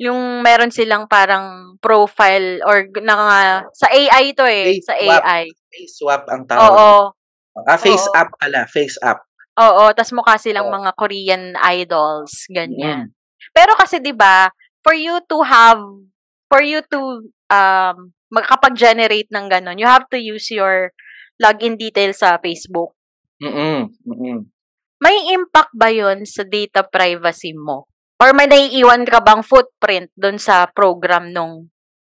[0.00, 5.22] Yung meron silang parang profile or na, sa AI to eh, Face sa swap.
[5.22, 5.42] AI.
[5.70, 6.64] Face swap ang tawag.
[6.64, 6.90] Oo.
[7.68, 8.16] Ah, face Oo.
[8.16, 9.20] app pala, face app.
[9.60, 10.76] Oo, tas mukha silang Oo.
[10.80, 13.12] mga Korean idols, ganyan.
[13.12, 13.52] Mm.
[13.52, 14.48] Pero kasi 'di ba,
[14.80, 15.82] for you to have
[16.48, 17.20] for you to
[17.52, 20.88] um makapag-generate ng ganun, you have to use your
[21.36, 22.96] login details sa Facebook.
[23.42, 23.90] Mm-mm.
[24.06, 24.38] Mm-mm.
[25.02, 27.90] May impact ba 'yon sa data privacy mo?
[28.22, 31.66] Or may naiiwan ka bang footprint doon sa program nung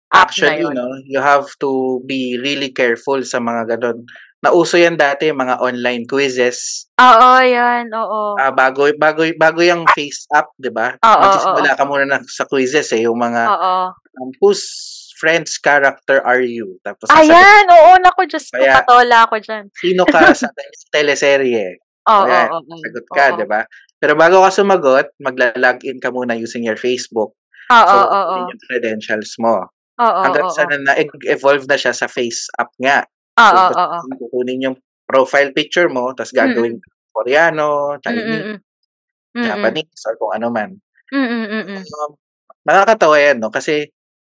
[0.10, 0.74] app Actually, na 'yon?
[0.74, 4.10] no, you have to be really careful sa mga ganun.
[4.42, 6.90] Nauso yan dati, mga online quizzes.
[6.98, 8.40] Oo, 'yan, oo.
[8.42, 10.98] Ah, bago bago bago yung face app, 'di ba?
[10.98, 13.76] Oo, Magsisimula ka muna na sa quizzes eh, yung mga Oo.
[14.18, 14.66] um, whose
[15.20, 16.80] friend's character are you?
[16.82, 19.64] Tapos sasagot, Ayan, oo, naku, Diyos ko, patola ako dyan.
[19.76, 20.48] sino ka sa
[20.96, 21.76] teleserye?
[22.08, 22.80] Oo, Ayan, oo, oo.
[22.80, 23.36] Sagot ka, oo.
[23.38, 23.62] 'di ba?
[24.00, 27.36] Pero bago ka sumagot, magla-login ka muna using your Facebook.
[27.70, 28.34] Oo, So, oo, oo.
[28.40, 29.68] yun yung credentials mo.
[30.00, 33.04] Oo, Hanggang oo, sa na-evolve na siya sa face app nga.
[33.36, 34.16] Oo, So, oo, oo.
[34.16, 36.80] kukunin yung profile picture mo, tapos gagawin
[37.12, 38.60] Koreano, Chinese, Mm, mm,
[39.36, 39.44] mm.
[39.44, 40.70] Japanese, or kung ano man.
[41.12, 41.84] Mm, mm, mm, mm.
[41.84, 42.12] Um,
[42.64, 43.52] nakakatawa yan, no?
[43.52, 43.90] Kasi,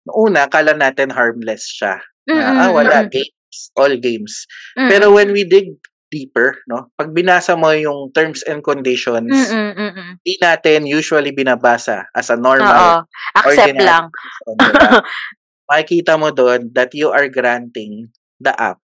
[0.08, 2.00] una, kala natin harmless siya.
[2.28, 4.46] Mm, Na, ah, wala, games, all games.
[4.78, 5.76] mm, Pero when we dig
[6.10, 6.90] deeper, no?
[6.98, 10.12] Pag binasa mo yung terms and conditions, mm, mm, mm, mm.
[10.26, 13.06] di natin usually binabasa as a Oo, normal
[13.38, 14.04] accept ordinary lang.
[14.10, 14.90] person, diba?
[15.70, 18.10] Makikita mo doon that you are granting
[18.42, 18.82] the app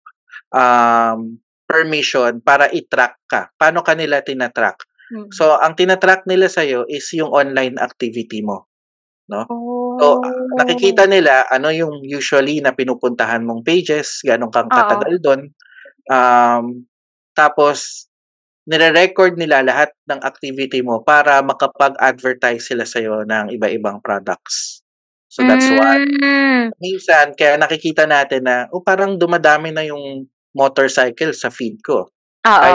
[0.53, 3.49] um, permission para i-track ka.
[3.57, 4.85] Paano kanila tinatrack?
[5.09, 5.33] Mm.
[5.33, 8.69] So, ang tinatrack nila sa'yo is yung online activity mo.
[9.31, 9.97] Oh.
[9.97, 10.21] So,
[10.59, 15.41] nakikita nila ano yung usually na pinupuntahan mong pages, ganong kang katagal doon.
[16.05, 16.85] Um,
[17.33, 18.05] tapos,
[18.65, 24.81] nire-record nila lahat ng activity mo para makapag-advertise sila sa'yo ng iba-ibang products.
[25.29, 26.71] So, that's why Mm.
[26.79, 32.07] minsan, kaya nakikita natin na, oh, parang dumadami na yung motorcycle sa feed ko.
[32.47, 32.73] Oo.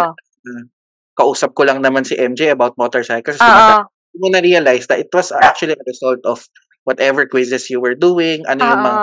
[1.17, 3.41] Kausap ko lang naman si MJ about motorcycles.
[3.41, 3.89] Oo.
[4.17, 6.43] Mo na-realize that it was actually a result of
[6.85, 9.03] whatever quizzes you were doing, ano yung mga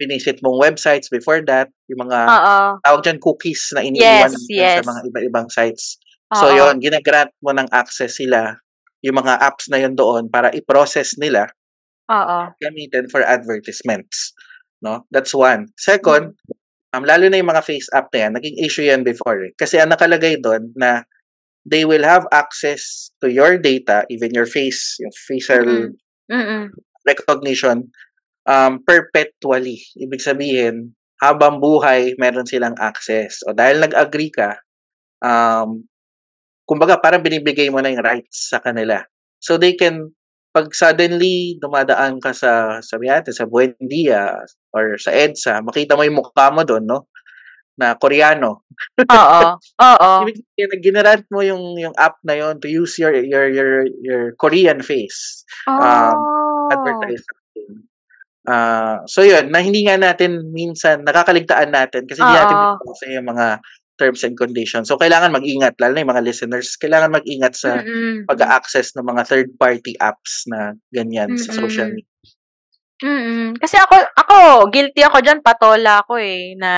[0.00, 2.18] pinisit mong websites before that, yung mga
[2.82, 4.76] tawag dyan cookies na iniiwan Yes, yes.
[4.82, 6.00] sa mga iba-ibang sites.
[6.32, 6.56] So Oo.
[6.56, 8.56] yon ginagrant mo ng access sila,
[9.04, 11.46] yung mga apps na yun doon para i-process nila
[12.08, 12.50] Oo.
[12.58, 14.32] gamitin for advertisements.
[14.82, 15.06] No?
[15.14, 15.70] That's one.
[15.78, 16.34] Second,
[16.90, 19.38] um, lalo na yung mga face app na yan, naging issue yan before.
[19.44, 19.52] Eh.
[19.54, 21.04] Kasi ang nakalagay doon na
[21.62, 25.90] they will have access to your data, even your face, yung facial Mm.
[26.32, 26.64] Mm-mm.
[27.06, 27.90] recognition,
[28.46, 29.82] um, perpetually.
[29.98, 33.42] Ibig sabihin, habang buhay, meron silang access.
[33.46, 34.58] O dahil nag-agree ka,
[35.22, 35.86] um,
[36.66, 39.02] kumbaga parang binibigay mo na yung rights sa kanila.
[39.38, 40.14] So they can,
[40.54, 44.40] pag suddenly dumadaan ka sa, sabi natin, sa Buendia
[44.74, 47.11] or sa EDSA, makita mo yung mukha mo doon, no?
[47.72, 48.68] Na Koreano.
[49.00, 49.40] Oo.
[49.58, 50.10] Oo.
[50.84, 53.72] Generate mo yung yung app na yon to use your your your
[54.04, 56.68] your Korean face Oh.
[56.68, 57.72] advertise something.
[58.42, 63.28] Ah, so yun, na hindi nga natin minsan nakakaligtaan natin kasi hindi natin binabasa yung
[63.30, 63.46] mga
[63.94, 64.90] terms and conditions.
[64.90, 68.26] So kailangan mag-ingat lalo na yung mga listeners, kailangan mag-ingat sa Mm.
[68.26, 72.10] pag-a-access ng mga third party apps na ganyan sa social media.
[72.98, 73.54] Mm.
[73.58, 74.34] Kasi ako ako
[74.74, 76.72] guilty ako diyan, patola ako eh na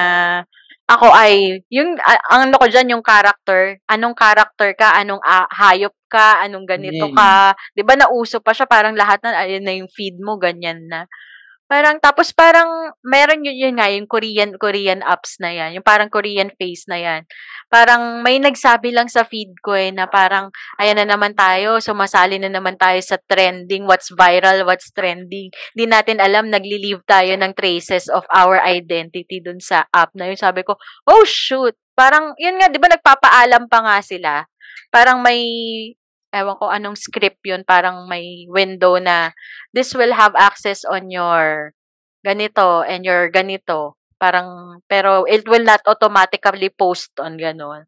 [0.88, 5.49] ako ay yung a ang ano ko diyan yung character, anong character ka, anong ah,
[5.49, 7.16] hayop ka, anong ganito Mm.
[7.16, 7.57] ka.
[7.73, 11.09] 'Di ba nauso pa siya parang lahat na ayun na yung feed mo ganyan na.
[11.64, 16.12] Parang tapos parang meron yun, yun nga yung Korean Korean apps na yan, yung parang
[16.12, 17.24] Korean face na yan.
[17.72, 22.37] Parang may nagsabi lang sa feed ko eh na parang ayan na naman tayo, sumasali
[22.37, 25.48] na naman tayo sa trending, what's viral, what's trending.
[25.72, 30.37] Di natin alam nagli-leave tayo ng traces of our identity dun sa app na yun.
[30.37, 30.77] Sabi ko,
[31.09, 31.72] oh shoot.
[31.96, 34.44] Parang yun nga, 'di ba nagpapaalam pa nga sila.
[34.92, 35.40] Parang may
[36.35, 39.31] ewan ko anong script yun, parang may window na
[39.70, 41.70] this will have access on your
[42.27, 43.94] ganito and your ganito.
[44.18, 47.87] Parang, pero it will not automatically post on gano'n.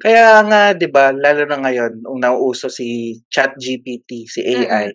[0.00, 4.90] Kaya nga 'di ba lalo na ngayon nung nauuso si ChatGPT, si AI.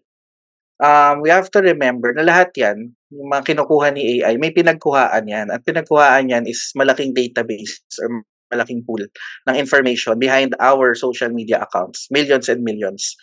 [0.79, 5.27] Um, we have to remember na lahat 'yan, yung mga kinukuha ni AI, may pinagkuhaan
[5.27, 5.47] 'yan.
[5.51, 9.01] At pinagkuhaan 'yan is malaking database or malaking pool
[9.47, 13.15] ng information behind our social media accounts, millions and millions.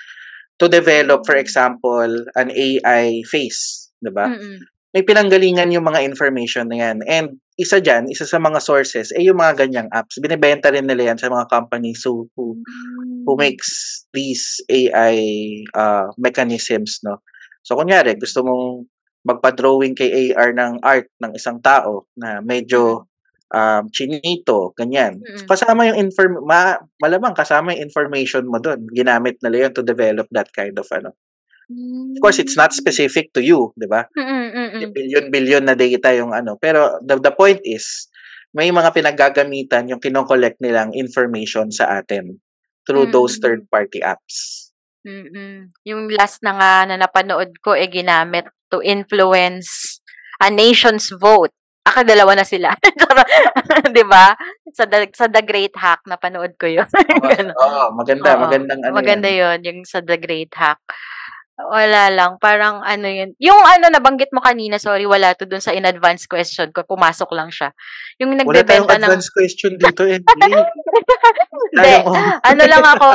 [0.56, 4.32] To develop, for example, an AI face, 'di ba?
[4.32, 4.58] Mm.
[4.96, 7.04] May pinanggalingan yung mga information na 'yan.
[7.04, 10.16] And isa diyan, isa sa mga sources ay yung mga ganyang apps.
[10.16, 12.56] Binebenta rin nila 'yan sa mga companies who who,
[13.28, 13.42] who Hmm.
[13.44, 13.68] makes
[14.16, 15.18] these AI
[15.76, 17.20] uh, mechanisms, no?
[17.60, 18.88] So kunyari, gusto mong
[19.26, 23.10] magpa-drawing kay AR ng art ng isang tao na medyo
[23.52, 25.22] um, chinito, ganyan.
[25.22, 25.46] Mm.
[25.46, 28.86] Kasama yung inform ma malamang kasama yung information mo doon.
[28.90, 31.14] Ginamit nila yun to develop that kind of ano.
[31.66, 34.06] Of course, it's not specific to you, 'di ba?
[34.94, 36.54] Billion-billion na data yung ano.
[36.62, 38.06] Pero the, the point is,
[38.54, 42.38] may mga pinagagamitan yung kinokollect nilang information sa atin
[42.86, 43.42] through those Mm.
[43.42, 44.70] third-party apps.
[45.02, 45.74] Mm.
[45.82, 49.98] Yung last na nga na napanood ko, eh, ginamit to influence
[50.38, 51.54] a nation's vote.
[51.86, 52.74] Aka dalawa na sila.
[53.94, 54.34] 'Di ba?
[54.74, 56.86] Sa the, sa The Great Hack napanood ko 'yun.
[57.22, 57.54] Ganun.
[57.54, 59.28] Oo, maganda, Oo, magandang ano Maganda.
[59.30, 60.82] 'yun, yung sa The Great Hack.
[61.56, 63.32] Wala lang, parang ano 'yun.
[63.40, 67.32] Yung ano nabanggit mo kanina, sorry, wala to dun sa in advance question ko, pumasok
[67.32, 67.72] lang siya.
[68.20, 70.20] Yung Wala tayong nagbebenta ng advance question dito, eh.
[71.76, 71.92] Hindi,
[72.44, 73.08] ano lang ako,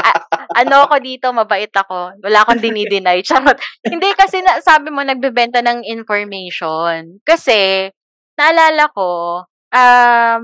[0.00, 0.24] a-
[0.56, 2.16] ano ako dito, mabait ako.
[2.24, 3.20] Wala akong dinideny.
[3.28, 3.56] Charot.
[3.84, 7.20] Hindi kasi na, sabi mo nagbebenta ng information.
[7.24, 7.92] Kasi,
[8.36, 10.42] naalala ko, um,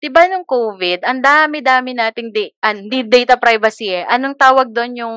[0.00, 4.04] di ba nung COVID, ang dami-dami nating, da- an, di data privacy eh.
[4.08, 5.16] Anong tawag doon yung,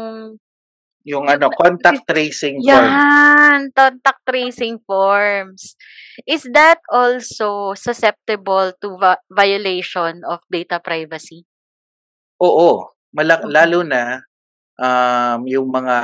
[1.07, 2.67] Yung ano, contact tracing form.
[2.67, 5.79] yan, contact tracing forms.
[6.27, 11.47] Is that also susceptible to va- violation of data privacy?
[12.43, 12.91] Oo.
[13.15, 13.47] Mala- Oo.
[13.47, 14.19] lalo na
[14.75, 15.95] um, yung mga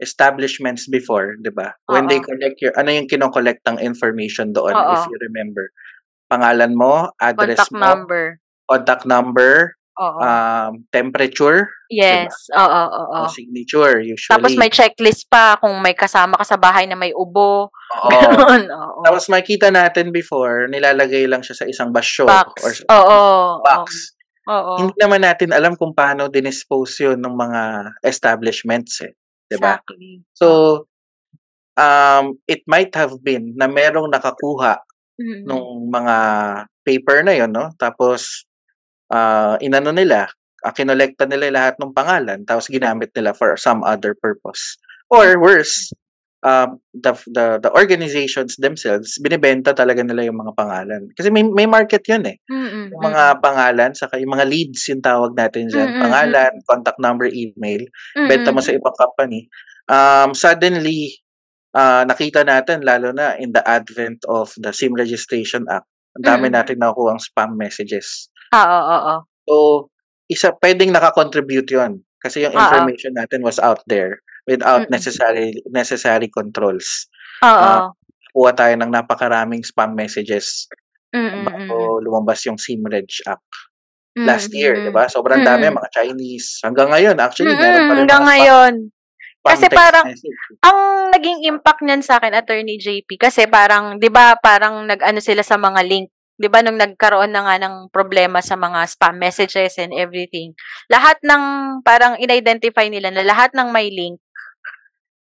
[0.00, 1.76] establishments before, 'di ba?
[1.88, 5.08] When they collect your ano yung kino-collect ng information doon if Oo.
[5.12, 5.68] you remember.
[6.30, 8.24] Pangalan mo, address Contact mo, number.
[8.70, 10.18] contact number, Oo.
[10.18, 13.26] um, temperature, Yes, oo, oo.
[13.26, 14.32] o signature usually.
[14.32, 17.68] Tapos may checklist pa kung may kasama ka sa bahay na may ubo.
[17.68, 18.08] Oo.
[18.10, 19.00] Ganun, oo.
[19.04, 22.56] Tapos makita natin before, nilalagay lang siya sa isang basyo Box.
[22.64, 23.20] or Oo.
[23.60, 24.16] box.
[24.48, 24.72] Oo.
[24.80, 27.62] Hindi naman natin alam kung paano dinispose yun ng mga
[28.08, 29.12] establishments eh.
[29.46, 29.76] 'di ba?
[29.82, 30.24] Exactly.
[30.32, 30.46] So,
[31.76, 34.80] um, it might have been na merong nakakuha
[35.20, 35.44] Mm.
[35.44, 36.16] nung mga
[36.80, 37.68] paper na yon, no?
[37.76, 38.48] Tapos,
[39.10, 40.30] ah, inano nila,
[40.64, 44.78] uh, kinolekta nila lahat ng pangalan, tapos ginamit nila for some other purpose.
[45.10, 45.90] Or worse,
[46.46, 51.02] um, the, the, the organizations themselves, binibenta talaga nila yung mga pangalan.
[51.18, 52.36] Kasi may, may market yun eh.
[52.46, 52.94] Mm-mm.
[52.94, 55.88] Yung mga pangalan, saka yung mga leads yung tawag natin dyan.
[55.90, 57.82] Mm, mm, Pangalan, contact number, email.
[58.16, 58.28] Mm-mm.
[58.30, 59.50] Benta mo sa ibang company.
[59.90, 61.18] Um, suddenly,
[61.74, 66.46] ah, nakita natin, lalo na in the advent of the SIM Registration Act, ang dami
[66.50, 66.54] Mm.
[66.54, 68.30] natin nakuha ang spam messages.
[68.50, 69.16] Ah, Oo, oo, oo.
[69.46, 69.54] So,
[70.26, 72.60] isa, pwedeng nakakontribute yon Kasi yung Oo.
[72.60, 74.92] information natin was out there without Mm-mm.
[74.92, 77.08] necessary necessary controls.
[77.42, 77.94] Oo.
[78.30, 80.66] Kuha tayo ng napakaraming spam messages
[81.10, 81.46] Mm-mm.
[81.46, 83.42] bago lumabas yung SIM Reg Act.
[84.20, 84.84] last year, Mm-mm.
[84.84, 85.08] 'di ba?
[85.08, 85.76] Sobrang dami Mm.
[85.80, 86.60] mga Chinese.
[86.60, 88.72] Hanggang ngayon actually meron pa Mm-mm, rin hanggang mga ngayon.
[89.40, 90.40] spam Kasi parang message.
[90.60, 90.78] ang
[91.14, 95.56] naging impact niyan sa akin attorney JP kasi parang 'di ba parang nag-ano sila sa
[95.56, 99.92] mga link 'di ba nung nagkaroon na nga ng problema sa mga spam messages and
[99.92, 100.56] everything
[100.88, 101.42] lahat ng
[101.84, 104.16] parang in-identify nila na lahat ng may link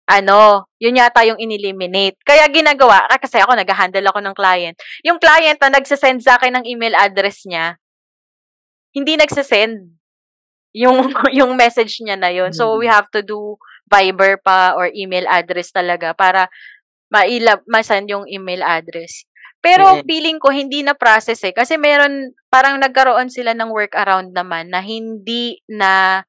[0.07, 2.15] ano, yun yata yung ineliminate.
[2.23, 4.79] Kaya ginagawa, ah, kasi ako nag-handle ako ng client.
[5.03, 7.75] Yung client na nagsasend sa akin ng email address niya,
[8.95, 9.93] hindi nagsasend
[10.77, 12.55] yung yung message niya na yun.
[12.55, 12.95] So we Mm.
[12.95, 16.51] have to do Viber pa or email address talaga para
[17.11, 19.27] mailab ma-send yung email address.
[19.67, 20.07] Pero Mm.
[20.07, 24.79] feeling ko hindi na process eh kasi meron parang nagkaroon sila ng workaround naman na
[24.79, 26.23] hindi na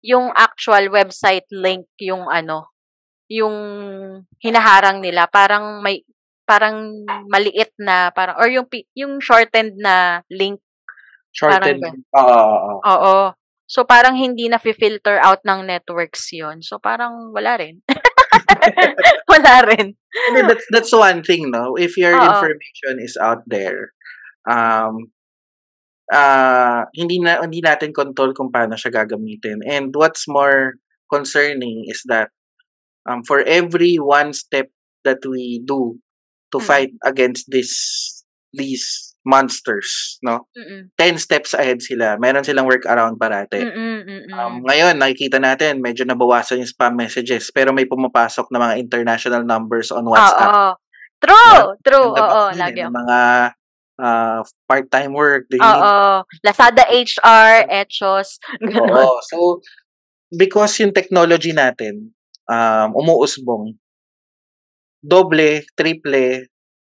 [0.00, 2.72] yung actual website link yung ano,
[3.28, 3.52] yung
[4.40, 5.28] hinaharang nila.
[5.28, 6.00] Parang may
[6.48, 8.64] parang maliit na parang or yung
[8.96, 10.64] yung shortened na link
[11.38, 11.84] Shortened.
[12.16, 12.80] Oo, oo.
[12.82, 13.16] Oo.
[13.68, 17.84] So, parang hindi na filter out ng networks yon So, parang wala rin.
[19.30, 19.94] wala rin.
[20.26, 21.76] Hindi, that's, that's one thing, no?
[21.76, 22.24] If your Oo.
[22.24, 23.92] information is out there,
[24.48, 25.12] um,
[26.08, 29.60] ah hindi na hindi natin control kung paano siya gagamitin.
[29.64, 30.80] And what's more
[31.12, 32.32] concerning is that
[33.08, 34.72] um, for every one step
[35.04, 36.00] that we do
[36.52, 36.64] to Mm.
[36.64, 37.72] fight against this
[38.56, 40.46] these monsters, no?
[40.54, 40.88] Mm-mm.
[40.96, 42.16] 10 steps ahead sila.
[42.16, 43.60] Meron silang workaround parate.
[43.60, 44.32] Mm-mm, mm-mm.
[44.32, 49.42] Um, ngayon, nakikita natin, medyo nabawasan yung spam messages, pero may pumapasok na mga international
[49.44, 50.48] numbers on WhatsApp.
[50.48, 50.68] Oo.
[51.18, 51.62] True.
[51.82, 52.08] True.
[52.14, 52.42] Ganda Oo.
[52.46, 53.18] pa din, Lagi mga
[53.98, 54.40] ah,
[54.70, 55.44] part-time work.
[55.58, 56.22] Oo.
[56.46, 58.38] Lazada HR, Echos.
[58.62, 58.86] Ganun.
[58.94, 59.18] Oo.
[59.26, 59.36] So,
[60.30, 62.14] because yung technology natin,
[62.46, 63.74] um, umuusbong,
[65.02, 66.46] doble, triple,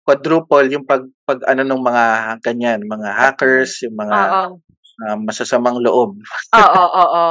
[0.03, 2.05] quadruple yung pag, pag ano ng mga
[2.43, 4.51] ganyan, mga hackers, yung mga
[5.09, 6.19] um, masasamang loob.
[6.55, 6.85] Oo.
[6.87, 7.27] Oo.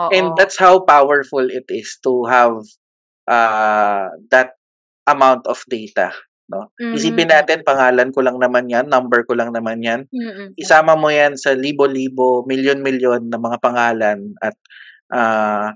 [0.00, 0.10] Oo.
[0.14, 2.60] And that's how powerful it is to have
[3.28, 4.56] uh, that
[5.08, 6.12] amount of data.
[6.50, 6.66] No?
[6.82, 7.34] Isipin Mm.
[7.34, 10.10] natin, pangalan ko lang naman yan, number ko lang naman yan.
[10.10, 10.50] Mm-mm.
[10.58, 14.58] Isama mo yan sa libo-libo, milyon-milyon na mga pangalan at
[15.14, 15.70] ah,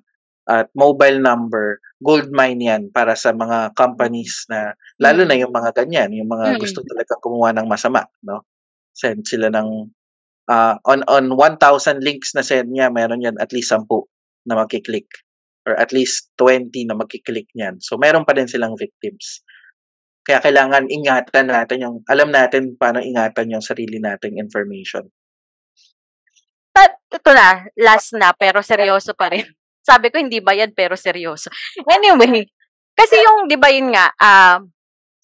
[0.45, 5.43] at mobile number, gold mine yan para sa mga companies na, lalo na Mm.
[5.49, 6.61] yung mga ganyan, yung mga Mm.
[6.61, 8.05] gusto talaga kumuha ng masama.
[8.21, 8.45] No?
[8.93, 9.89] Send sila ng,
[10.53, 13.89] ah, on, on 1,000 links na send niya, meron yan at least 10
[14.45, 15.09] na makiklik
[15.65, 17.81] or at least 20 na makiklik niyan.
[17.81, 19.41] So, meron pa din silang victims.
[20.25, 25.09] Kaya kailangan ingatan natin yung, alam natin paano ingatan yung sarili nating information.
[26.77, 29.49] Ta- ito na, last na, pero seryoso pa rin.
[29.85, 31.53] Sabi ko, hindi ba yan, pero seryoso.
[31.85, 32.49] Anyway,
[32.97, 34.73] kasi yung, di ba yun nga, um,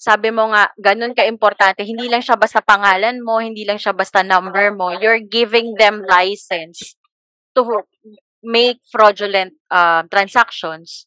[0.01, 4.21] sabi mo nga, ganun ka-importante, hindi lang siya basta pangalan mo, hindi lang siya basta
[4.21, 6.97] number mo, you're giving them license
[7.57, 7.65] to
[8.41, 11.05] make fraudulent uh, transactions.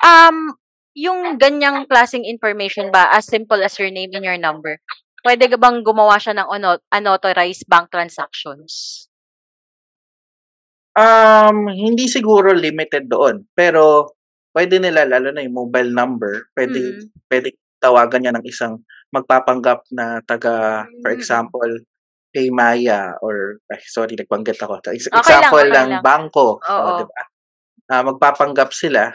[0.00, 0.56] Um,
[0.96, 4.80] yung ganyang klaseng information ba, as simple as your name and your number,
[5.20, 9.04] pwede ka bang gumawa siya ng uno- unauthorized bank transactions?
[10.94, 14.14] Um, hindi siguro limited doon, pero
[14.54, 17.10] pwede nila lalo na yung mobile number, pwede Mm.
[17.26, 17.48] pwede
[17.82, 18.78] tawagan niya ng isang
[19.10, 21.18] magpapanggap na taga for Mm.
[21.18, 21.70] example
[22.34, 24.78] Paymaya or ay sorry nagbanggit ako.
[24.90, 26.02] Ex- Okay lang, example okay ng lang.
[26.02, 26.78] bangko, Oo.
[26.86, 27.22] oh, 'di ba?
[27.90, 29.10] Ah, magpapanggap sila,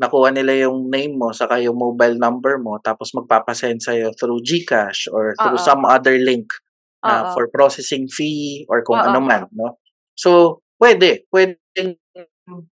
[0.00, 5.12] nakuha nila yung name mo saka yung mobile number mo tapos magpapasend sa through GCash
[5.12, 5.66] or through Oo.
[5.68, 6.48] some other link
[7.04, 7.36] na Oo.
[7.36, 9.06] for processing fee or kung Oo.
[9.12, 9.76] ano man, no?
[10.16, 11.94] So, pwede, pwedeng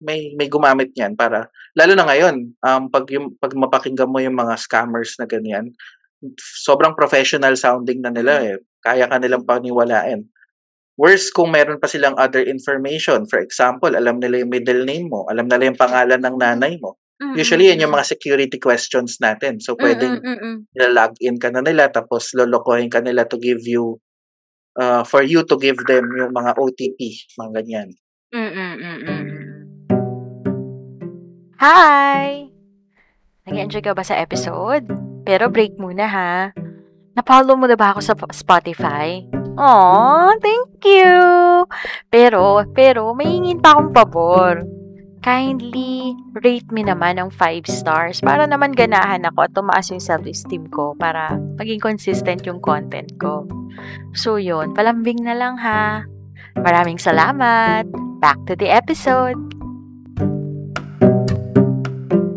[0.05, 4.37] may may gumamit niyan para lalo na ngayon, um pag yung pag mapakinggan mo yung
[4.37, 5.73] mga scammers na ganyan,
[6.37, 8.57] sobrang professional sounding na nila eh.
[8.85, 10.29] Kaya ka nilang paniwalain.
[10.95, 13.27] Worse kung meron pa silang other information.
[13.27, 17.01] For example, alam nila yung middle name mo, alam nila yung pangalan ng nanay mo.
[17.35, 19.59] Usually, yan yung mga security questions natin.
[19.59, 20.71] So, pwedeng Mm-mm-mm.
[20.93, 23.99] log in ka na nila tapos lolokohin ka nila to give you
[24.79, 26.99] uh, for you to give them yung mga OTP,
[27.39, 27.89] mga ganyan.
[28.35, 29.25] Mm-mm-mm-mm.
[31.63, 32.51] Hi!
[33.47, 34.89] Nag-enjoy ka ba sa episode?
[35.25, 36.35] Pero break muna ha.
[37.15, 39.23] Napollow mo na ba ako sa Spotify?
[39.55, 41.15] Aw, thank you!
[42.11, 44.67] Pero, pero, may hingin pa akong pabor.
[45.25, 50.69] Kindly rate me naman ng 5 stars para naman ganahan ako at tumaas yung self-esteem
[50.69, 53.49] ko para maging consistent yung content ko.
[54.13, 56.05] So yun, palambing na lang ha.
[56.61, 57.89] Maraming salamat.
[58.21, 59.41] Back to the episode.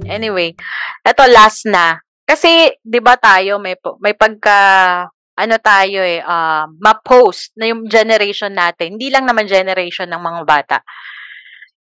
[0.08, 0.56] Anyway,
[1.04, 2.00] eto last na.
[2.24, 4.60] Kasi 'di ba tayo may may pagka
[5.36, 8.96] ano tayo eh ah, ma-post na yung generation natin.
[8.96, 10.80] Hindi lang naman generation ng mga bata.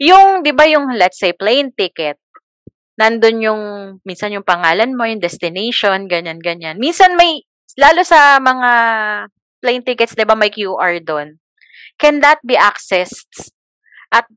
[0.03, 2.20] Yung 'di ba yung let's say plane ticket.
[2.97, 3.62] Nandun yung
[4.09, 6.80] minsan yung pangalan mo, yung destination, ganyan ganyan.
[6.80, 7.44] Minsan may
[7.76, 8.70] lalo sa mga
[9.61, 11.40] plane tickets, 'di ba may QR doon.
[11.97, 13.53] Can that be accessed
[14.12, 14.28] at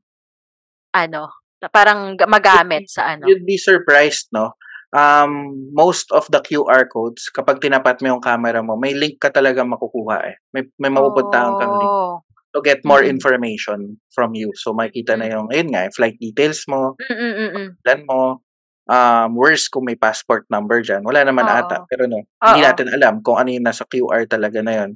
[0.96, 1.28] ano,
[1.68, 3.28] parang ga- magamit sa ano.
[3.28, 4.56] You'd be surprised, no?
[4.90, 9.30] Um, most of the QR codes, kapag tinapat mo yung camera mo, may link ka
[9.30, 10.34] talaga makukuha eh.
[10.50, 12.14] May, may mapupuntahan kang link Oh.
[12.50, 13.14] To get more Mm.
[13.18, 14.50] information from you.
[14.58, 17.78] So, makikita na yung, ayun nga, flight details mo, Mm-mm-mm.
[17.82, 18.42] plan mo,
[18.90, 21.06] um, worst kung may passport number dyan.
[21.06, 21.54] Wala naman Oo.
[21.54, 21.86] ata.
[21.86, 22.66] Pero no, hindi Oo.
[22.66, 24.90] natin alam kung ano yung nasa QR talaga na yun.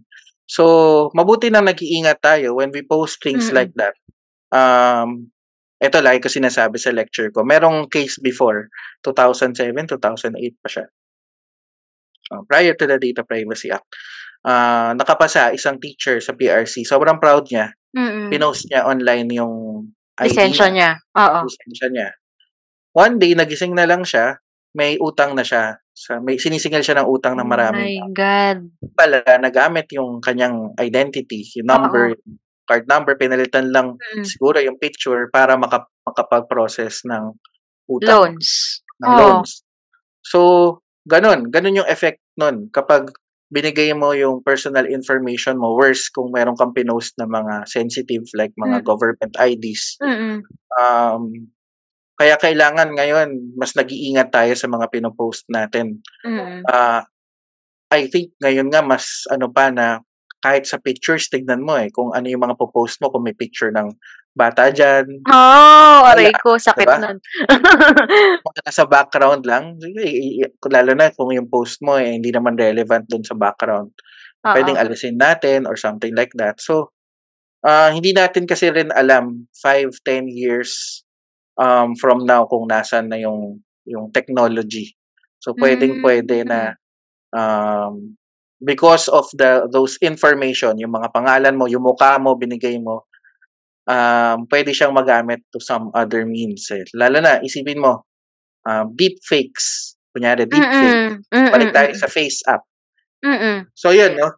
[0.44, 3.56] So, mabuti na nag-iingat tayo when we post things Mm-mm.
[3.64, 3.94] like that.
[4.50, 5.30] Um,
[5.78, 7.46] ito lagi ko sinasabi sa lecture ko.
[7.46, 8.68] Merong case before,
[9.06, 10.86] 2007, 2008 pa siya.
[12.32, 13.84] Uh, prior to the Data Privacy Act.
[14.44, 16.84] Uh, nakapasa isang teacher sa PRC.
[16.84, 17.72] Sobrang proud niya.
[17.96, 18.28] Mm-mm.
[18.28, 19.54] Pinost niya online yung
[20.20, 20.90] ID Lisensya niya.
[21.16, 21.48] Oo.
[21.48, 22.08] lisensya niya.
[22.92, 24.36] One day, nagising na lang siya,
[24.76, 25.80] may utang na siya.
[25.94, 27.96] Sa, may sinisingil siya ng utang na Oh marami.
[27.98, 28.58] my God.
[28.92, 32.36] Pala, nagamit yung kanyang identity, yung number, yung
[32.68, 34.22] card number, pinalitan lang Mm.
[34.28, 37.32] siguro yung picture para maka, makapag-process ng
[37.88, 38.10] utang.
[38.36, 38.82] Loans.
[39.00, 39.18] Ng Oo.
[39.18, 39.50] loans.
[40.20, 40.38] So,
[41.08, 41.48] ganun.
[41.48, 42.68] Ganun yung effect nun.
[42.68, 43.08] Kapag
[43.54, 48.50] binigay mo yung personal information mo, worse kung meron kang pinost na mga sensitive like
[48.58, 48.86] mga Mm.
[48.86, 50.42] government IDs, Mm-mm.
[50.74, 51.54] Um,
[52.18, 56.02] kaya kailangan ngayon mas nag-iingat tayo sa mga pinopost natin.
[56.26, 56.66] Mm-mm.
[56.66, 57.06] Ah,
[57.94, 60.02] I think ngayon nga mas ano pa na
[60.44, 63.72] kahit sa pictures tignan mo eh kung ano yung mga post mo kung may picture
[63.72, 63.96] ng
[64.36, 66.98] bata diyan, Oh, aray ko, sakit Diba?
[67.00, 67.18] nun.
[68.66, 69.78] nasa background lang,
[70.68, 73.94] lalo na kung yung post mo eh hindi naman relevant dun sa background.
[74.44, 74.52] Oo.
[74.52, 76.60] Pwedeng alisin natin or something like that.
[76.60, 76.92] So,
[77.64, 81.00] ah hindi natin kasi rin alam 5, 10 years
[81.56, 84.92] um, from now kung nasan na yung yung technology.
[85.40, 86.76] So, pwedeng pwede na
[87.32, 88.16] um,
[88.64, 93.04] because of the those information, yung mga pangalan mo, yung mukha mo, binigay mo,
[93.86, 96.66] um, pwede siyang magamit to some other means.
[96.72, 96.82] Eh.
[96.96, 98.08] Lalo na, isipin mo,
[98.64, 99.94] um, deep fakes.
[100.14, 101.26] Kunyari, deep fake.
[101.30, 102.62] Balik tayo sa face app.
[103.24, 103.66] Mm-mm.
[103.74, 104.30] So, yun, no?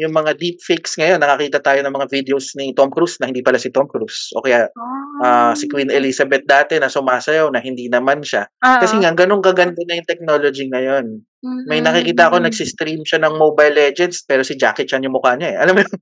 [0.00, 3.60] Yung mga deepfakes ngayon, nakakita tayo ng mga videos ni Tom Cruise na hindi pala
[3.60, 4.32] si Tom Cruise.
[4.32, 4.72] O kaya
[5.20, 8.48] ah, si Queen Elizabeth dati na sumasayaw na hindi naman siya.
[8.48, 8.80] Oo.
[8.80, 11.20] Kasi nga, ganun kaganda na yung technology ngayon.
[11.68, 15.52] May nakikita ko nagsistream siya ng Mobile Legends pero si Jackie Chan yung mukha niya
[15.52, 15.58] eh.
[15.60, 15.92] Alam mo yun?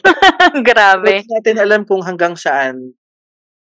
[0.72, 1.20] Grabe.
[1.20, 2.96] Hindi natin alam kung hanggang saan,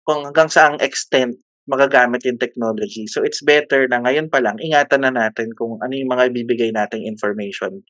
[0.03, 3.07] kung hanggang saang extent magagamit yung technology.
[3.07, 6.75] So it's better na ngayon pa lang, ingatan na natin kung ano yung mga ibibigay
[6.75, 7.85] nating information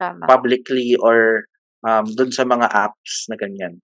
[0.00, 0.24] Tama.
[0.24, 1.44] publicly or
[1.84, 3.84] um, dun sa mga apps na ganyan.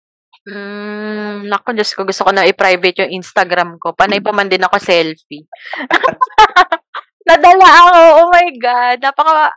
[0.48, 3.92] Mm, naku, Diyos ko, gusto ko na i-private yung Instagram ko.
[3.92, 5.44] Panay pa man din ako selfie.
[7.28, 8.00] Nadala ako.
[8.24, 9.04] Oh my God.
[9.04, 9.52] Napaka...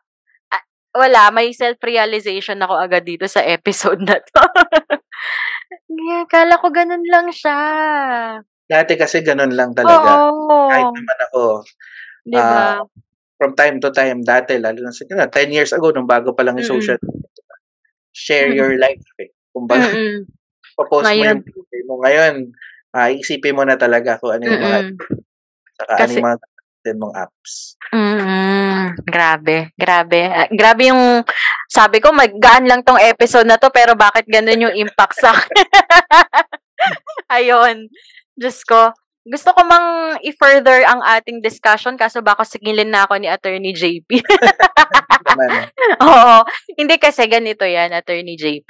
[0.51, 0.64] ah,
[0.98, 4.42] wala, may self-realization ako agad dito sa episode na to.
[6.03, 7.59] yeah, kala ko ganun lang siya.
[8.66, 10.26] Dati kasi ganun lang talaga.
[10.74, 10.98] Kahit Oo.
[10.98, 11.42] naman ako,
[12.26, 12.84] Di ba?
[13.41, 16.61] From time to time, dati, lalo na sa 10 years ago, nung bago pa lang
[16.61, 17.57] yung social media,
[18.12, 18.59] share Mm.
[18.61, 19.32] your life eh.
[19.49, 20.28] Kung baga, Mm-mm.
[20.76, 22.05] post mo yung picture mo.
[22.05, 22.53] Ngayon,
[22.93, 24.97] ah, isipin mo na talaga kung ano yung mga, Mm-mm.
[25.72, 26.38] saka ano Kasi- yung mga
[26.80, 27.53] din mong apps.
[27.93, 30.20] Mm, grabe, grabe.
[30.24, 31.20] Ah, grabe yung
[31.68, 35.61] sabi ko maggaan lang tong episode na to pero bakit ganun yung impact sa akin?
[37.36, 37.93] Ayun.
[38.32, 38.97] Diyos ko.
[39.28, 44.08] Gusto ko mang i-further ang ating discussion kaso baka sigilin na ako ni Attorney JP.
[46.08, 46.36] Oo.
[46.80, 48.68] Hindi kasi ganito yan, Attorney JP.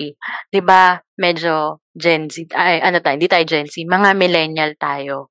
[0.51, 2.51] 'Di ba Medyo Gen Z.
[2.57, 3.15] Ay, ano tayo?
[3.15, 3.79] Hindi tayo Gen Z.
[3.87, 5.31] Mga millennial tayo.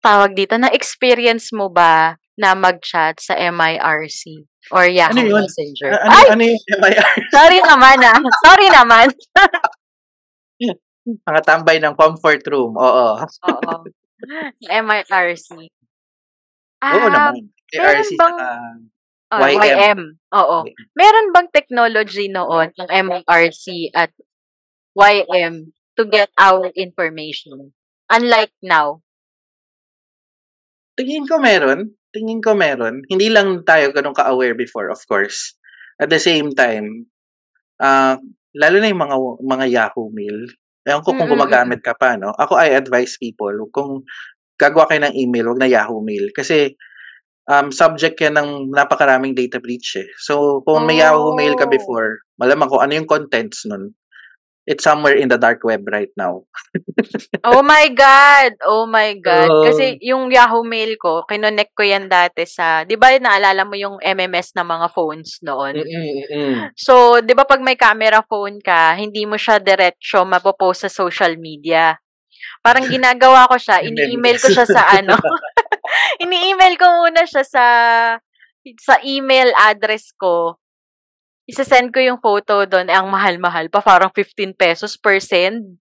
[0.00, 5.44] Tawag dito, na-experience mo ba na mag-chat sa MIRC or Yahoo Ano yun?
[5.44, 5.92] Messenger?
[5.92, 7.04] Ano, Ay, ano yung MIR?
[7.28, 8.16] sorry naman ah.
[8.42, 9.06] Sorry naman.
[11.28, 12.80] Mga tambay ng comfort room.
[12.80, 13.20] Oo.
[13.20, 13.76] Oo.
[14.64, 15.48] MIRC.
[16.80, 17.52] Oo Ah, naman.
[17.70, 18.48] meron ARC bang- saka
[19.30, 19.62] Oh, YM.
[19.62, 20.00] YM.
[20.34, 20.58] Oo.
[20.98, 24.10] Meron bang technology noon ng MRC at
[24.98, 27.70] YM to get our information?
[28.10, 28.98] Unlike now.
[30.98, 31.94] Tingin ko meron.
[32.10, 33.06] Tingin ko meron.
[33.06, 35.54] Hindi lang tayo ganun ka-aware before, of course.
[36.02, 37.06] At the same time,
[37.78, 38.18] ah
[38.50, 39.16] lalo na yung mga
[39.46, 40.50] mga Yahoo Mail.
[40.88, 42.32] Ewan ko kung Mm, mm, gumagamit ka pa, no?
[42.36, 44.04] Ako, I advise people, kung
[44.60, 46.30] gagawa kayo ng email, wag na Yahoo Mail.
[46.32, 46.76] Kasi,
[47.50, 50.08] um, subject yan ng napakaraming data breach eh.
[50.20, 51.72] So, kung may Yahoo Mail ka Oh.
[51.72, 53.94] before, malamang kung ano yung contents nun.
[54.70, 56.46] It's somewhere in the dark web right now.
[57.42, 58.54] Oh my God!
[58.62, 59.48] Oh my God.
[59.50, 59.64] Oo.
[59.66, 63.98] Kasi yung Yahoo Mail ko, kinonect ko yan dati sa, di ba naalala mo yung
[63.98, 65.74] MMS na mga phones noon?
[65.80, 66.70] Mm-mm-mm.
[66.78, 71.34] So, di ba pag may camera phone ka, hindi mo siya diretsyo mapopost sa social
[71.40, 71.96] media.
[72.60, 75.16] Parang ginagawa ko siya, ini-email ko siya sa ano.
[76.22, 77.64] ini-email ko muna siya sa
[78.78, 80.59] sa email address ko.
[81.50, 85.80] Isa-send ko yung photo doon, eh, ang mahal-mahal pa, parang 15 pesos per send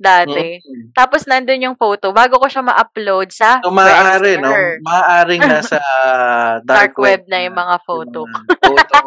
[0.00, 0.64] dati.
[0.64, 0.96] Mm.
[0.96, 4.48] Tapos nandun yung photo bago ko siya ma-upload sa So, maaari, no?
[4.80, 5.76] Maaaring nasa
[6.64, 8.24] Dark dark, web na yung mga photo.
[8.24, 8.98] Yung photo,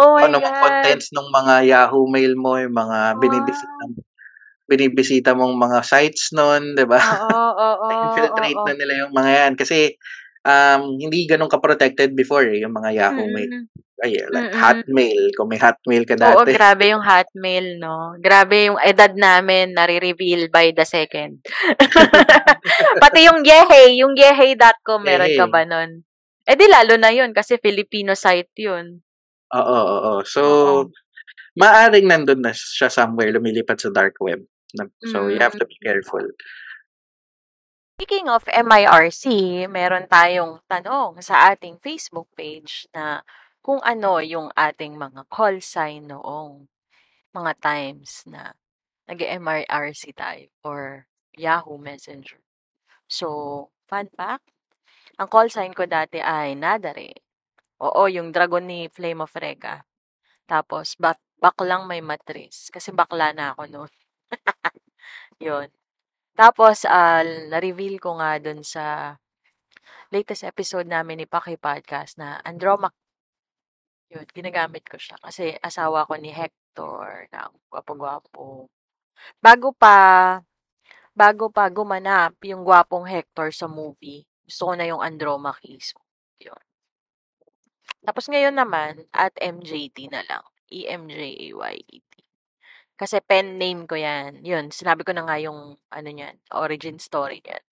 [0.00, 0.62] Oh my ano mga God.
[0.64, 3.84] contents ng mga Yahoo Mail mo, yung mga binibisita
[4.68, 7.00] binibisita mong mga sites nun, 'di ba?
[7.00, 9.96] Oo, oo, infiltrate na nila yung mga yan kasi
[10.44, 13.64] um hindi ganun ka-protected before eh, yung mga Yahoo Mail.
[13.98, 14.62] Ay, like Mm-mm.
[14.62, 16.54] Hotmail, kung may Hotmail ka Oo, dati.
[16.54, 18.14] grabe yung hotmail, no?
[18.22, 21.42] Grabe yung edad namin, nare-reveal by the second.
[23.02, 26.06] Pati yung Yehey, yung yehey.com, meron ka ba nun?
[26.46, 29.02] Eh di lalo na yun, kasi Filipino site yun.
[29.50, 30.22] Oo, oo, oo.
[30.22, 30.94] So, Oo.
[31.58, 34.46] maaring nandun na siya somewhere lumilipat sa dark web.
[35.10, 36.22] So, you have to be careful.
[37.98, 39.26] Speaking of MIRC,
[39.66, 43.26] meron tayong tanong sa ating Facebook page na
[43.64, 46.66] kung ano yung ating mga call sign noong
[47.34, 48.54] mga times na
[49.08, 52.40] nag-MIRC tayo or Yahoo Messenger.
[53.08, 54.48] So, fun fact,
[55.18, 57.24] ang call sign ko dati ay Nadare.
[57.82, 59.82] Oo, yung dragon ni Flame of Rega.
[60.50, 62.70] Tapos, bak baklang may matris.
[62.74, 63.92] Kasi bakla na ako noon.
[65.44, 65.68] Yun.
[66.38, 69.16] Tapos, ah, na-reveal ko nga dun sa
[70.14, 72.94] latest episode namin ni Paki Podcast na Andromac.
[74.08, 75.20] Yun, ginagamit ko siya.
[75.20, 78.68] Kasi asawa ko ni Hector na gwapo-gwapo.
[79.42, 79.96] Bago pa,
[81.12, 85.76] bago pa gumanap yung gwapong Hector sa movie, gusto ko na yung Andromache.
[85.84, 86.00] So,
[86.40, 86.62] yun.
[88.00, 90.44] Tapos ngayon naman, at MJT na lang.
[90.72, 92.12] E E-M-J-A-Y-E-T.
[92.98, 94.40] Kasi pen name ko yan.
[94.40, 97.62] Yun, sinabi ko na nga yung, ano yan, origin story yan.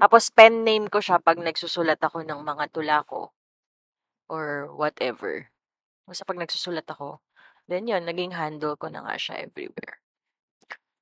[0.00, 3.34] Tapos pen name ko siya pag nagsusulat ako ng mga tula ko.
[4.30, 5.50] Or whatever.
[6.10, 7.22] Basta pag nagsusulat ako.
[7.70, 10.02] Then yun, naging handle ko na nga siya everywhere.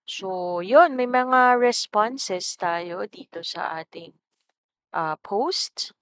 [0.04, 4.12] So, yun, may mga responses tayo dito sa ating
[4.92, 5.96] ah, post.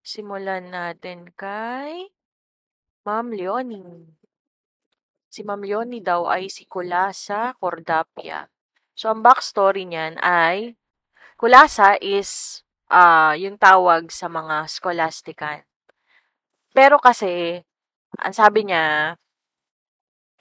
[0.00, 2.08] Simulan natin kay
[3.04, 4.16] Ma'am Leonie.
[5.28, 8.48] Si Ma'am Leonie daw ay si Kulasa Cordapia.
[8.96, 10.80] So, ang backstory niyan ay
[11.36, 15.68] Kulasa is ah yung tawag sa mga scholastican.
[16.72, 17.65] Pero kasi,
[18.20, 19.16] ang sabi niya,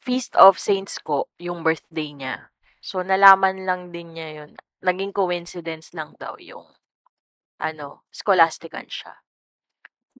[0.05, 2.53] Feast of Saints ko, yung birthday niya.
[2.77, 4.51] So, nalaman lang din niya yun.
[4.85, 6.69] Naging coincidence lang daw yung,
[7.57, 9.25] ano, scholastican siya.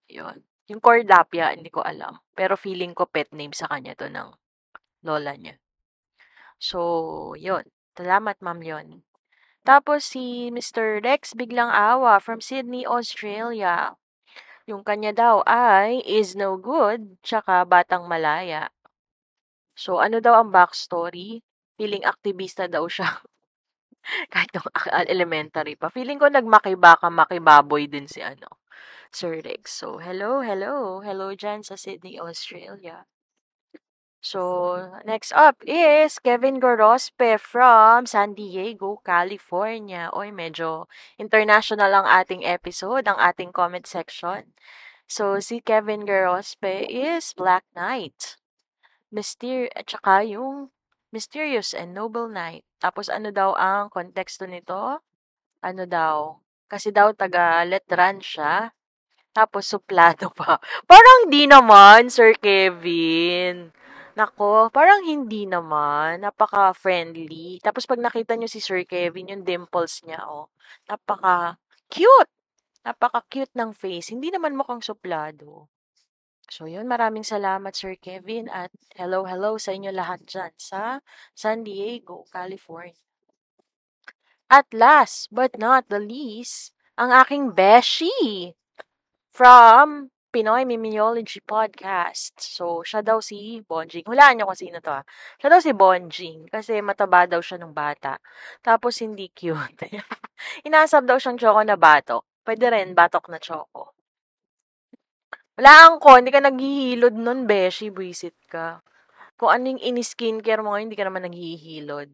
[0.09, 0.41] Yun.
[0.65, 2.17] Yung Cordapia, hindi ko alam.
[2.33, 4.33] Pero feeling ko pet name sa kanya to ng
[5.05, 5.61] lola niya.
[6.57, 7.69] So, yun.
[7.93, 9.05] Salamat, Ma'am Leonie.
[9.65, 11.01] Tapos si Mr.
[11.01, 13.97] Rex Biglang Awa from Sydney, Australia.
[14.65, 18.73] Yung kanya daw ay Is No Good, tsaka Batang Malaya.
[19.77, 21.45] So, ano daw ang backstory?
[21.77, 23.05] Feeling aktivista daw siya.
[24.33, 24.65] Kahit nung
[25.05, 25.93] elementary pa.
[25.93, 28.57] Feeling ko nagmakibaka makibaboy din si ano,
[29.13, 29.85] Sir Rex.
[29.85, 30.97] So, hello, hello.
[31.05, 33.05] Hello dyan sa Sydney, Australia.
[34.25, 40.09] So, next up is Kevin Gorospe from San Diego, California.
[40.17, 40.89] Oy, medyo
[41.21, 44.57] international ang ating episode, ang ating comment section.
[45.05, 48.41] So, si Kevin Gorospe is Black Knight.
[49.13, 50.73] Myster at saka yung
[51.13, 52.65] Mysterious and Noble Knight.
[52.81, 55.05] Tapos ano daw ang konteksto nito?
[55.61, 56.41] Ano daw?
[56.65, 58.73] Kasi daw taga Letran siya.
[59.37, 60.57] Tapos suplado pa.
[60.89, 63.84] Parang di naman, Sir Kevin.
[64.15, 66.23] Nako, parang hindi naman.
[66.23, 67.59] Napaka-friendly.
[67.59, 70.47] Tapos pag nakita nyo si Sir Kevin, yung dimples niya, oh.
[70.87, 72.31] Napaka-cute.
[72.87, 74.15] Napaka-cute ng face.
[74.15, 75.67] Hindi naman mukhang suplado.
[76.47, 76.87] So, yun.
[76.87, 78.47] Maraming salamat, Sir Kevin.
[78.47, 81.03] At hello, hello sa inyo lahat dyan sa
[81.35, 82.95] San Diego, California.
[84.47, 88.55] At last but not the least, ang aking Beshi
[89.35, 92.35] from Pinoy Mimiology Podcast.
[92.43, 94.03] So, siya daw si Bonjing.
[94.03, 95.03] Hulaan niyo kung sino to ah.
[95.39, 98.19] Siya daw si Bonjing kasi mataba daw siya nung bata.
[98.59, 99.87] Tapos hindi cute.
[100.67, 102.27] Inasab daw siyang choco na batok.
[102.43, 103.95] Pwede rin, batok na choco.
[105.55, 107.87] Wala ko, hindi ka naghihilod nun, Beshi.
[107.87, 108.83] Buisit ka.
[109.39, 112.11] Kung ano yung ini-skincare mo ngayon, hindi ka naman naghihilod.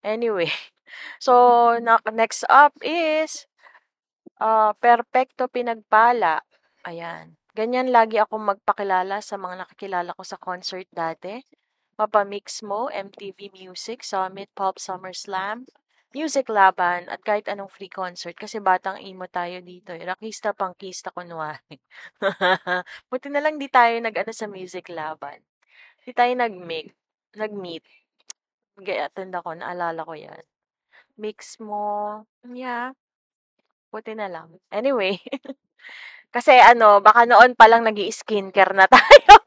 [0.00, 0.48] Anyway.
[1.18, 1.80] So,
[2.12, 3.48] next up is
[4.38, 6.44] uh, Perfecto Pinagpala.
[6.84, 7.40] Ayan.
[7.56, 11.40] Ganyan lagi ako magpakilala sa mga nakakilala ko sa concert dati.
[11.96, 15.64] Mapamix mo, MTV Music, Summit, Pop Summer Slam,
[16.12, 19.96] music laban at kahit anong free concert kasi batang emo tayo dito.
[19.96, 20.04] Eh.
[20.04, 21.80] Rakista pangkista kunwari.
[23.10, 25.40] Buti na lang di tayo nag-ano sa music laban.
[26.04, 26.92] Di tayo nag-meet.
[27.38, 27.84] Nag-meet.
[28.78, 30.42] Nag-attend ako, naalala ko yan.
[31.18, 32.92] Mix mo, yeah.
[33.94, 34.58] Buti na lang.
[34.68, 35.18] Anyway.
[36.34, 39.38] kasi ano, baka noon pa lang nag skincare na tayo.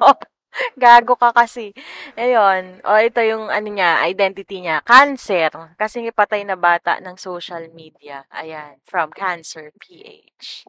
[0.73, 1.69] Gago ka kasi.
[2.17, 2.81] Ayun.
[2.81, 4.81] O, ito yung ano niya, identity niya.
[4.81, 5.53] Cancer.
[5.77, 8.25] Kasi patay na bata ng social media.
[8.33, 8.81] Ayan.
[8.87, 10.65] From Cancer PH.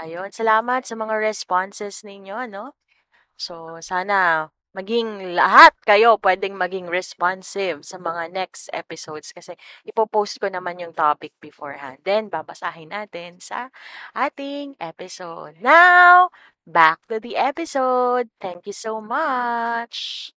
[0.00, 0.32] Ayun.
[0.32, 2.72] Salamat sa mga responses ninyo, no?
[3.36, 4.48] So, sana
[4.78, 10.94] maging lahat kayo pwedeng maging responsive sa mga next episodes kasi ipopost ko naman yung
[10.94, 11.98] topic beforehand.
[12.06, 13.74] Then, babasahin natin sa
[14.14, 15.58] ating episode.
[15.58, 16.30] Now,
[16.62, 18.30] back to the episode.
[18.38, 20.30] Thank you so much.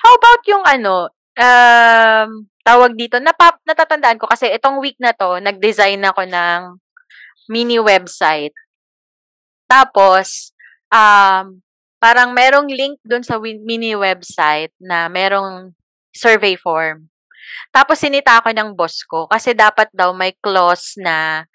[0.00, 2.28] How about yung ano, um,
[2.64, 6.80] tawag dito, napap, natatandaan ko kasi itong week na to, nag-design ako ng
[7.52, 8.56] mini website.
[9.68, 10.56] Tapos,
[10.88, 11.60] um,
[12.04, 15.72] parang merong link dun sa mini website na merong
[16.12, 17.08] survey form.
[17.72, 21.48] Tapos sinita ako ng boss ko kasi dapat daw may clause na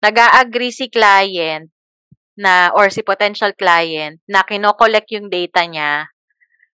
[0.00, 1.68] nag-a-agree si client
[2.32, 6.08] na or si potential client na kino-collect yung data niya.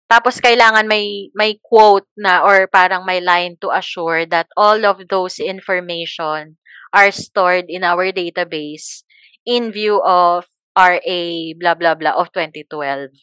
[0.06, 5.02] Tapos kailangan may may quote na or parang may line to assure that all of
[5.10, 6.62] those information
[6.94, 9.02] are stored in our database
[9.42, 11.22] in view of RA
[11.58, 13.14] blah blah blah of 2012.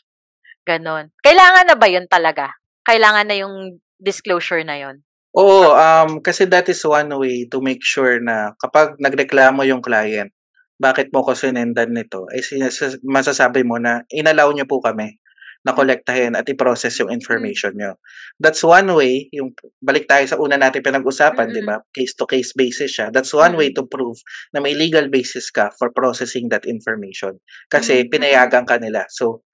[0.63, 1.11] Ganon.
[1.21, 2.55] Kailangan na ba 'yun talaga?
[2.87, 5.03] Kailangan na yung disclosure na 'yon?
[5.31, 10.27] Oo, um, kasi that is one way to make sure na kapag nagreklamo yung client,
[10.75, 15.21] bakit mo ko sinendan nito, ay sinas- masasabi mo na inalaw niyo po kami
[15.61, 17.97] na kolektahin at i-process yung information nyo.
[18.41, 21.61] That's one way, yung balik tayo sa una natin pinag-usapan, mm-hmm.
[21.61, 21.77] di ba?
[21.93, 23.07] Case to case basis siya.
[23.13, 23.61] That's one mm-hmm.
[23.61, 24.17] way to prove
[24.53, 27.37] na may legal basis ka for processing that information.
[27.69, 28.11] Kasi mm-hmm.
[28.11, 29.05] pinayagan ka nila.
[29.13, 29.45] So,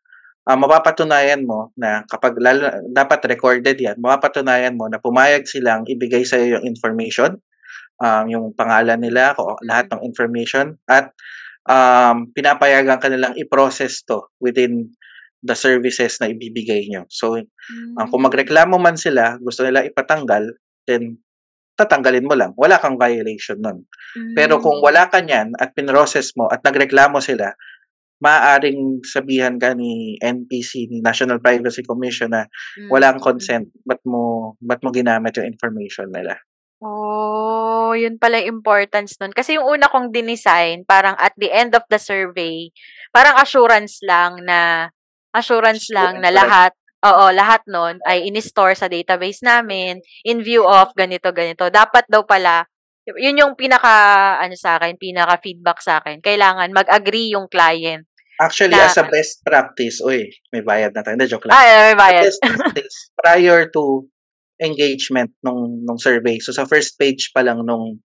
[0.48, 6.24] uh, mapapatunayan mo na kapag lalo, dapat recorded yan, mapapatunayan mo na pumayag silang ibigay
[6.24, 7.44] sa iyo yung information
[8.02, 9.34] um, yung pangalan nila,
[9.66, 11.14] lahat ng information, at
[11.66, 14.94] um, pinapayagan ka nilang i-process to within
[15.44, 17.06] the services na ibibigay nyo.
[17.10, 17.96] So, mm.
[17.98, 20.50] um, kung magreklamo man sila, gusto nila ipatanggal,
[20.90, 21.22] then
[21.78, 22.52] tatanggalin mo lang.
[22.58, 23.86] Wala kang violation nun.
[24.18, 24.34] Mm.
[24.34, 27.54] Pero kung wala ka niyan at pinrocess mo at nagreklamo sila,
[28.18, 32.50] maaaring sabihan ka ni NPC, ni National Privacy Commission na
[32.82, 32.90] mm.
[32.90, 36.34] walang consent, ba't mo, ba't mo ginamit yung information nila?
[36.82, 39.34] Oh, yun pala yung importance nun.
[39.34, 42.70] Kasi yung una kong dinesign, parang at the end of the survey,
[43.14, 44.90] parang assurance lang na,
[45.38, 46.74] assurance lang na lahat,
[47.06, 51.70] oo, lahat nun ay in-store sa database namin in view of ganito, ganito.
[51.70, 52.66] Dapat daw pala,
[53.06, 56.20] yun yung pinaka, ano sa akin, pinaka feedback sa akin.
[56.20, 58.04] Kailangan mag-agree yung client.
[58.38, 61.18] Actually, na, as a best practice, uy, may bayad na tayo.
[61.18, 61.58] Hindi, joke lang.
[61.58, 62.30] Ah, may bayad.
[62.30, 64.06] best practice, prior to
[64.62, 66.42] engagement nung nung survey.
[66.42, 68.02] So sa first page pa lang nung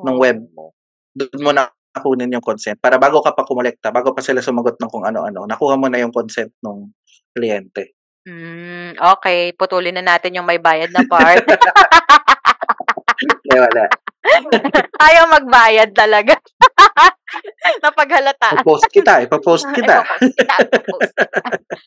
[0.00, 0.76] nung web mo,
[1.16, 1.68] doon mo na
[2.02, 5.46] kunin yung consent para bago ka pa kumolekta, bago pa sila sumagot ng kung ano-ano,
[5.46, 6.90] nakuha mo na yung consent ng
[7.34, 7.94] kliyente.
[8.24, 11.44] Mm, okay, putulin na natin yung may bayad na part.
[13.52, 13.84] eh, wala.
[15.06, 16.34] Ayaw magbayad talaga.
[17.82, 18.60] Napaghalata.
[18.60, 20.02] Ipopost kita, ipopost kita.
[20.02, 21.12] ipopost kita, ipopost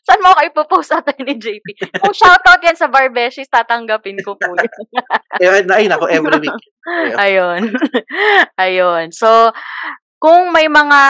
[0.06, 1.66] Saan mo ako ipopost ato ni JP?
[2.00, 4.52] Kung shoutout yan sa Barbeshis, tatanggapin ko po
[5.40, 5.64] yun.
[5.72, 6.58] ay, nako, every week.
[7.16, 7.72] Ayun.
[8.60, 9.12] Ayun.
[9.12, 9.52] So,
[10.18, 11.00] kung may mga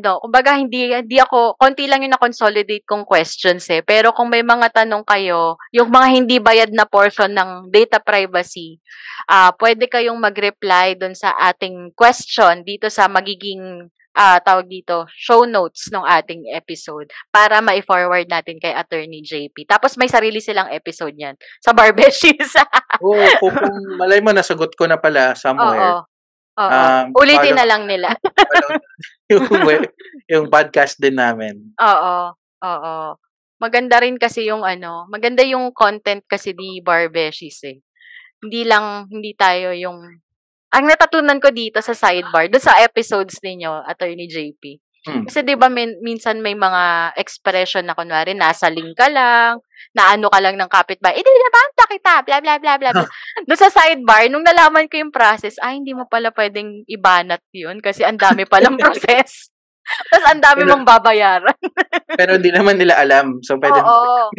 [0.00, 3.84] ano, kumbaga hindi hindi ako konti lang yung na-consolidate kong questions eh.
[3.84, 8.80] Pero kung may mga tanong kayo, yung mga hindi bayad na portion ng data privacy,
[9.28, 15.04] ah uh, pwede kayong mag-reply doon sa ating question dito sa magiging uh, tawag dito,
[15.12, 19.66] show notes ng ating episode para ma-forward natin kay Attorney JP.
[19.68, 22.56] Tapos may sarili silang episode niyan sa Barbeshies.
[23.04, 26.00] Oo, oh, kung, kung malay mo nasagot ko na pala somewhere.
[26.00, 26.13] Oo.
[26.54, 26.70] Oo.
[26.70, 28.08] Um, Ulitin follow, na lang nila.
[29.32, 29.46] yung,
[30.32, 31.74] yung podcast din namin.
[31.78, 32.34] Oo.
[32.62, 32.96] Oo.
[33.58, 37.78] Maganda rin kasi yung ano, maganda yung content kasi ni Barbeshies eh.
[38.44, 40.04] Hindi lang, hindi tayo yung,
[40.74, 45.28] ang natatunan ko dito sa sidebar, doon sa episodes ninyo, Attorney JP, Hmm.
[45.28, 49.60] Kasi 'di ba min- minsan may mga expression na kunwari nasa link ka lang,
[49.92, 53.04] na ano ka lang ng kapitbahay, "Eh, nabanta kita, bla bla bla bla." bla.
[53.46, 57.84] Doon sa sidebar nung nalaman ko yung process, ay hindi mo pala pwedeng ibanat 'yun
[57.84, 59.52] kasi ang dami palang process.
[60.08, 61.60] Tapos ang dami mong babayaran.
[62.16, 63.44] Pero hindi naman nila alam.
[63.44, 64.32] So, pwede Oo.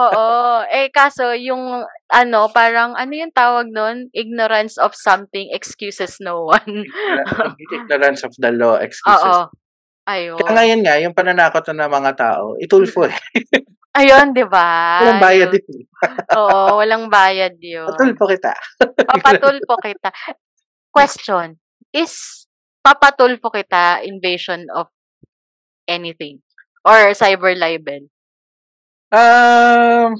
[0.00, 0.28] Oo.
[0.72, 4.08] Eh, kaso, yung, ano, parang, ano yung tawag nun?
[4.16, 6.88] Ignorance of something excuses no one.
[7.68, 9.28] ignorance of the law, excuses.
[9.28, 9.52] Oo.
[10.06, 10.38] Ayun.
[10.38, 13.16] Kaya ngayon nga, yung pananakot na ng mga tao, itulfo eh.
[13.96, 14.68] Ayun, di ba?
[15.02, 15.82] Walang bayad yun.
[16.36, 17.88] Oo, walang bayad yun.
[17.88, 18.52] Patulpo kita.
[19.08, 20.12] Papatulpo kita.
[20.92, 21.56] Question.
[21.96, 22.44] Is
[22.84, 24.92] papatulpo kita invasion of
[25.88, 26.44] anything?
[26.84, 28.06] Or cyber libel?
[29.10, 30.14] Um,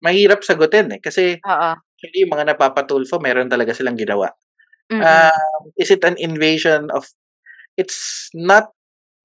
[0.00, 1.00] mahirap sagutin eh.
[1.04, 1.70] Kasi Oo.
[1.76, 4.32] actually, yung mga napapatulfo, meron talaga silang ginawa.
[4.88, 5.04] Mm-mm.
[5.04, 7.04] Um, is it an invasion of...
[7.76, 8.72] It's not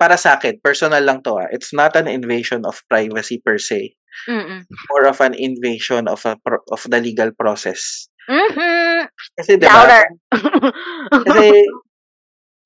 [0.02, 1.46] para sa akin, personal lang to ah.
[1.54, 3.94] It's not an invasion of privacy per se.
[4.26, 4.66] Mm-mm.
[4.90, 8.10] More of an invasion of a pro- of the legal process.
[8.26, 9.06] Mhm.
[9.38, 9.78] Kasi 'di ba?
[9.78, 10.06] Louder.
[11.30, 11.48] Kasi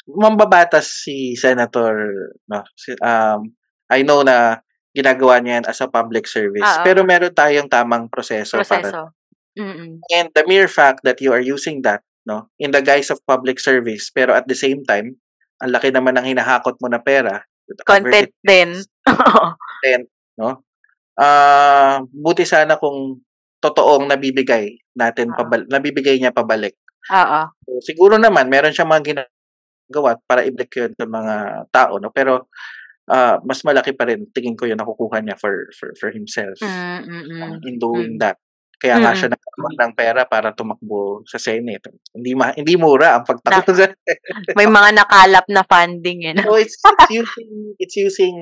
[0.08, 2.08] mambabatas si Senator
[2.48, 2.64] no.
[2.80, 3.52] Si, um
[3.92, 4.64] I know na
[4.96, 6.64] ginagawa niya yan as a public service.
[6.64, 6.84] Oo.
[6.88, 9.04] Pero meron tayong tamang proseso, para Proseso.
[9.56, 10.04] Mm-mm.
[10.12, 13.56] and the mere fact that you are using that no in the guise of public
[13.56, 15.16] service pero at the same time
[15.62, 17.44] ang laki naman ng hinahakot mo na pera.
[17.88, 18.78] Content din.
[19.82, 20.06] content
[20.38, 20.66] no?
[21.16, 23.24] Ah buti sana kung
[23.64, 25.38] totoong nabibigay natin Oo.
[25.40, 26.76] pabal- nabibigay niya pabalik.
[27.10, 27.42] Oo.
[27.66, 31.36] So, siguro naman meron siyang mga ginagawa para i-block yun sa mga
[31.74, 32.12] tao no?
[32.14, 32.52] Pero
[33.10, 36.58] ah, mas malaki pa rin tingin ko yung nakukuha niya for for for himself.
[36.62, 37.62] Mm-mm.
[37.66, 38.38] in doing that
[38.76, 39.18] kaya nga Mm.
[39.18, 43.88] siya nagkaroon ng pera para tumakbo sa Senate hindi ma- hindi mura ang pagtakbo sa
[44.60, 46.36] May mga nakalap na funding eh.
[46.38, 48.36] so it's, it's using it's using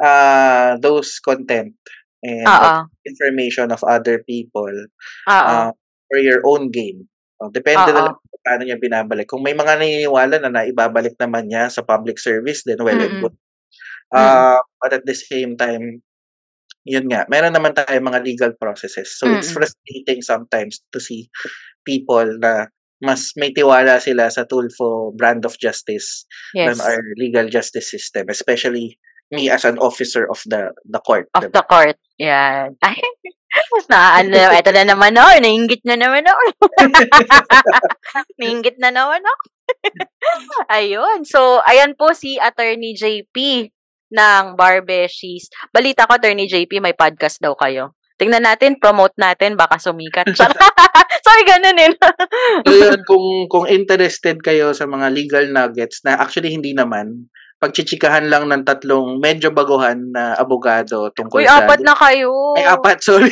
[0.00, 1.76] uh those content
[2.22, 2.86] and Oo.
[3.04, 4.72] information of other people
[5.26, 5.74] uh,
[6.06, 7.04] for your own gain.
[7.42, 7.96] Uh, depende Oo.
[7.98, 9.26] na lang kung paano niya binabalik.
[9.26, 13.22] Kung may mga naniniwala na naibabalik naman niya sa public service, then well and Mm-mm.
[13.26, 13.34] good.
[14.14, 16.06] Uh, But at the same time,
[16.82, 19.14] yun nga, meron naman tayong mga legal processes.
[19.18, 19.62] So it's Mm-mm.
[19.62, 21.30] frustrating sometimes to see
[21.86, 22.70] people na
[23.02, 26.22] mas may tiwala sila sa Tulfo brand of justice
[26.54, 26.78] Yes.
[26.78, 28.98] than our legal justice system, especially
[29.32, 31.26] me as an officer of the the court.
[31.34, 31.54] Of diba?
[31.58, 31.98] the court.
[32.22, 32.78] Yan.
[32.86, 33.00] Ay,
[33.88, 35.30] na, ano, ito na naman ako.
[35.40, 36.42] Nainggit na naman ako.
[38.40, 39.44] Nainggit na naman ako.
[40.78, 41.24] Ayun.
[41.28, 43.68] So, ayan po si Attorney JP
[44.12, 45.48] ng Barbeshies.
[45.72, 47.96] Balita ko, Attorney JP, may podcast daw kayo.
[48.20, 50.28] Tingnan natin, promote natin, baka sumikat.
[51.26, 51.90] Sorry, ganun eh.
[52.62, 57.32] So yun, kung, kung interested kayo sa mga legal nuggets na actually hindi naman,
[57.62, 61.62] pagchichikahan lang ng tatlong medyo baguhan na abogado tungkol Uy, sa...
[61.62, 62.58] apat na kayo.
[62.58, 63.30] Ay, apat, sorry.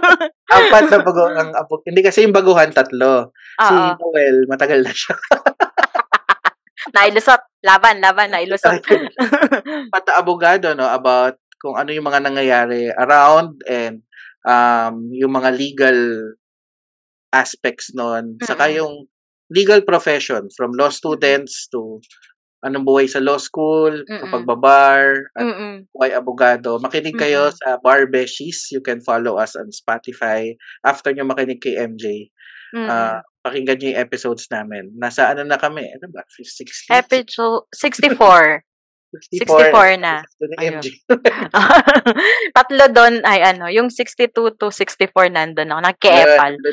[0.62, 1.82] apat na bago ang abo.
[1.82, 3.34] Hindi kasi yung baguhan tatlo.
[3.58, 3.90] Si Oo.
[3.98, 5.18] Noel, matagal na siya.
[6.90, 7.42] Nailusot.
[7.62, 8.82] Laban, laban, nailusot.
[9.94, 14.02] Pata abogado, no, about kung ano yung mga nangyayari around and
[14.42, 15.98] um, yung mga legal
[17.30, 18.36] aspects nun.
[18.42, 19.06] Saka yung
[19.54, 22.02] legal profession from law students to
[22.62, 24.30] anong buhay sa law school, Mm-mm.
[24.30, 25.90] pagbabar, at Mm-mm.
[25.90, 26.78] buhay abogado.
[26.78, 27.58] Makinig kayo Mm-mm.
[27.58, 28.70] sa Bar Beshies.
[28.70, 30.54] You can follow us on Spotify.
[30.86, 32.30] After nyo makinig kay MJ,
[32.70, 32.86] Mm-mm.
[32.86, 34.94] ah, pakinggan nyo yung episodes namin.
[34.94, 35.90] Nasa ano na kami?
[35.90, 36.22] Ano ba?
[36.30, 36.88] 60?
[36.88, 38.62] Episode 64.
[39.12, 40.24] 64 na.
[40.24, 40.80] Ito ni Ayun.
[40.80, 40.86] MJ.
[42.56, 45.80] Tatlo doon ay ano, yung 62 to 64 nandun ako.
[45.84, 46.52] Nagke-epal.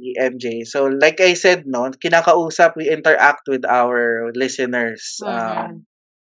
[0.00, 0.64] MJ.
[0.64, 5.76] So, like I said, no, kinakausap, we interact with our listeners um, Mhm.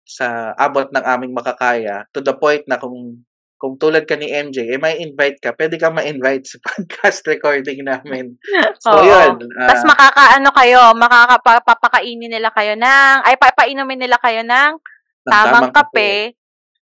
[0.02, 3.22] sa abot ng aming makakaya to the point na kung
[3.62, 7.86] kung tulad ka ni MJ, eh may invite ka, pwede ka ma-invite sa podcast recording
[7.86, 8.34] namin.
[8.82, 9.06] So, Oo.
[9.06, 9.38] yun.
[9.54, 14.72] ah, Tapos makakaano kayo, makakapapakainin nila kayo ng, ay papainumin nila kayo ng
[15.22, 16.34] ng tamang kape.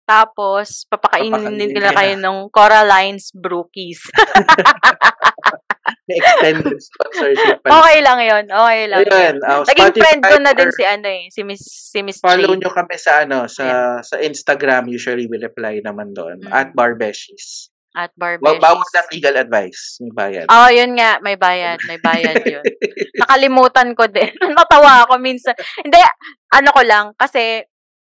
[0.09, 1.99] Tapos, papakainin Papakainin nila nila.
[2.01, 4.01] kayo ng Coraline's Brookies.
[6.05, 7.69] May extended sponsorship pa.
[7.75, 9.09] okay lang yon Okay lang yun.
[9.09, 12.21] Ayun, ah, Naging Spotify friend ko na din si ano eh, si Miss, si Miss
[12.21, 12.61] Follow Jade.
[12.61, 13.65] nyo kami sa ano sa
[14.01, 16.53] sa Instagram usually we reply naman doon Mm.
[16.53, 17.73] at Barbeshies.
[17.91, 18.59] At Barbeshies.
[18.59, 20.47] Bawal ng legal advice, may bayad.
[20.47, 21.23] Oo, yun nga.
[21.23, 21.79] May bayad.
[21.87, 22.67] May bayad yun.
[23.23, 24.35] Nakalimutan ko din.
[24.59, 25.55] Natawa ako minsan.
[25.79, 26.03] Hindi,
[26.51, 27.63] ano ko lang, kasi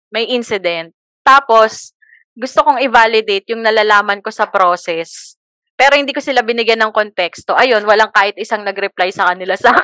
[0.08, 0.96] may incident.
[1.22, 1.92] Tapos,
[2.32, 5.36] gusto kong i-validate yung nalalaman ko sa process.
[5.84, 7.60] Pero hindi ko sila binigyan ng konteksto.
[7.60, 9.76] Ayun, walang kahit isang nag-reply sa kanila sa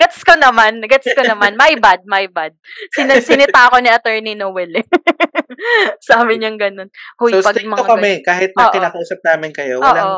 [0.00, 0.84] Gets ko naman.
[0.84, 1.56] Gets ko naman.
[1.56, 2.52] My bad, my bad.
[2.92, 4.84] Sin- sinita ako ni Attorney Noel.
[4.84, 4.86] eh.
[6.08, 6.92] Sabi niyang ganun.
[7.16, 8.74] Huy, so pag mga kami kahit na Oo.
[8.74, 10.12] kinakausap namin kayo, Oo, walang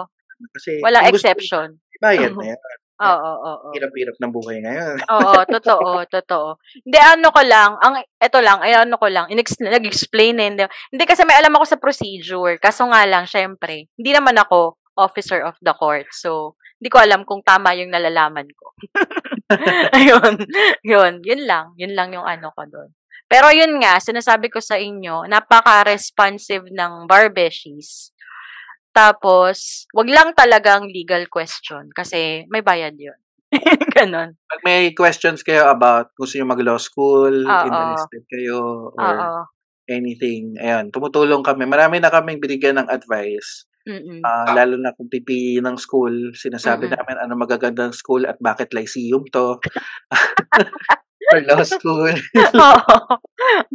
[0.52, 1.68] kasi walang exception.
[2.02, 2.60] bayad na yan.
[2.96, 3.68] Oo, oo.
[3.76, 4.96] Hirap-hirap ng buhay ngayon.
[5.20, 6.48] Oo, totoo, totoo.
[6.80, 10.48] Hindi, ano ko lang, ang, eto lang, ay ano ko lang, inex- nag-explain eh.
[10.48, 12.56] Hindi, hindi kasi may alam ako sa procedure.
[12.56, 16.08] Kaso nga lang, syempre, hindi naman ako officer of the court.
[16.16, 18.72] So, hindi ko alam kung tama yung nalalaman ko.
[19.96, 20.40] Ayun.
[20.84, 21.12] Yun.
[21.24, 21.72] Yun lang.
[21.76, 22.90] Yun lang yung ano ko doon.
[23.26, 28.14] Pero yun nga, sinasabi ko sa inyo, napaka-responsive ng barbeshies.
[28.96, 33.20] Tapos, wag lang talagang legal question kasi may bayad yun.
[33.94, 34.40] Ganon.
[34.48, 37.66] Pag may questions kayo about gusto nyo mag-law school, Oo.
[37.68, 39.42] interested kayo, or Oo.
[39.86, 41.68] anything, ayan, tumutulong kami.
[41.68, 43.68] Marami na kaming binigyan ng advice.
[43.86, 44.18] Mm-mm.
[44.26, 46.98] Ah, lalo na kung pipili ng school, sinasabi Mm-mm.
[46.98, 49.62] namin ano magagandang school at bakit Lyceum to.
[51.32, 52.06] or law school.
[52.66, 52.96] Oo.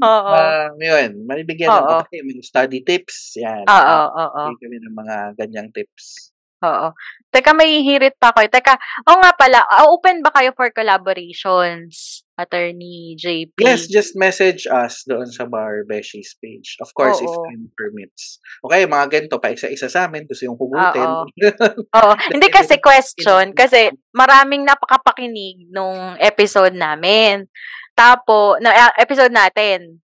[0.02, 0.32] Oo.
[0.32, 2.02] Um, yun, malibigyan ng Oo.
[2.04, 3.36] okay, may study tips.
[3.40, 3.66] Yan.
[3.68, 4.42] Oo, oo.
[4.56, 6.32] Bigyan kami ng mga ganyang tips.
[6.62, 6.94] Oo.
[7.34, 8.46] Teka, may hirit pa ako.
[8.46, 8.78] Teka,
[9.10, 13.62] oo nga pala, ah, open ba kayo for collaborations, Attorney JP?
[13.62, 16.76] Yes, just message us doon sa Bar Beshies page.
[16.82, 17.46] Of course, if Oo.
[17.46, 18.42] time permits.
[18.66, 21.06] Okay, mga ganito, pa isa-isa sa amin, gusto yung hugutin.
[21.06, 21.24] Oo.
[22.02, 22.14] Oo.
[22.34, 27.46] Hindi kasi question, kasi maraming napakapakinig nung episode namin.
[27.94, 30.02] Tapo, na, ah, episode natin.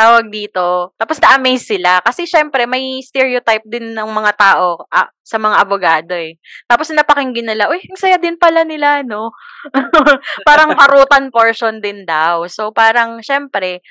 [0.00, 0.96] Tawag dito.
[0.96, 2.00] Tapos na-amaze sila.
[2.00, 6.40] Kasi syempre, may stereotype din ng mga tao ah, sa mga abogado eh.
[6.64, 9.36] Tapos napakinggan nila, uy, ang saya din pala nila, no?
[10.48, 12.48] parang harutan portion din daw.
[12.48, 13.84] So, parang, syempre,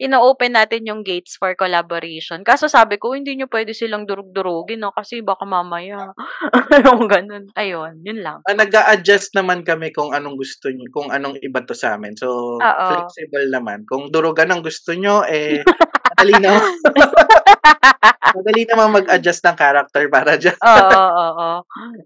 [0.00, 2.40] ino-open natin yung gates for collaboration.
[2.40, 4.96] Kaso sabi ko, hindi nyo pwede silang durug-durugin, no?
[4.96, 6.16] Kasi baka mamaya.
[6.88, 7.52] yung ganun.
[7.52, 8.40] Ayun, yun lang.
[8.48, 12.16] Ah, nag-a-adjust naman kami kung anong gusto nyo, kung anong iba to sa amin.
[12.16, 12.86] So, Oo.
[12.88, 13.84] flexible naman.
[13.84, 15.60] Kung durugan ang gusto nyo, eh,
[16.16, 16.56] madali na.
[18.40, 20.56] madali naman mag-adjust ng character para dyan.
[20.64, 21.58] Oo, oo, oo.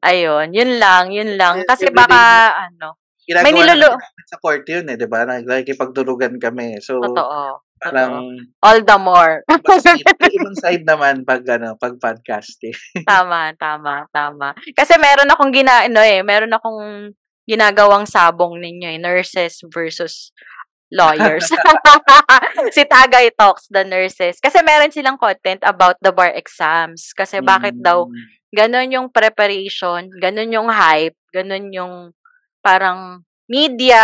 [0.02, 1.62] Ayun, yun lang, yun lang.
[1.62, 3.96] Kasi baka, ano, Ginagawa May nilulu-
[4.28, 5.24] sa court yun eh, di ba?
[5.24, 6.76] Nagkikipagdurugan kami.
[6.84, 7.63] So, totoo.
[7.80, 9.42] Parang, All the more.
[10.36, 12.74] ibang side naman pag, ano, pag podcast eh.
[13.10, 14.54] tama, tama, tama.
[14.74, 17.12] Kasi meron akong gina, ano eh, meron akong
[17.44, 20.32] ginagawang sabong ninyo eh, nurses versus
[20.88, 21.50] lawyers.
[22.76, 24.38] si Tagay Talks, the nurses.
[24.38, 27.10] Kasi meron silang content about the bar exams.
[27.12, 28.14] Kasi bakit daw Mm.
[28.54, 31.94] ganon yung preparation, ganon yung hype, ganon yung
[32.62, 33.20] parang
[33.50, 34.00] media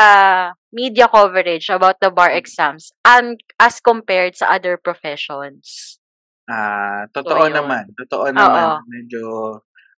[0.73, 5.99] media coverage about the bar exams and as compared sa other professions.
[6.51, 7.55] Ah, totoo ayun.
[7.63, 7.85] naman.
[7.95, 8.35] Totoo Oo.
[8.35, 8.83] naman.
[8.91, 9.23] Medyo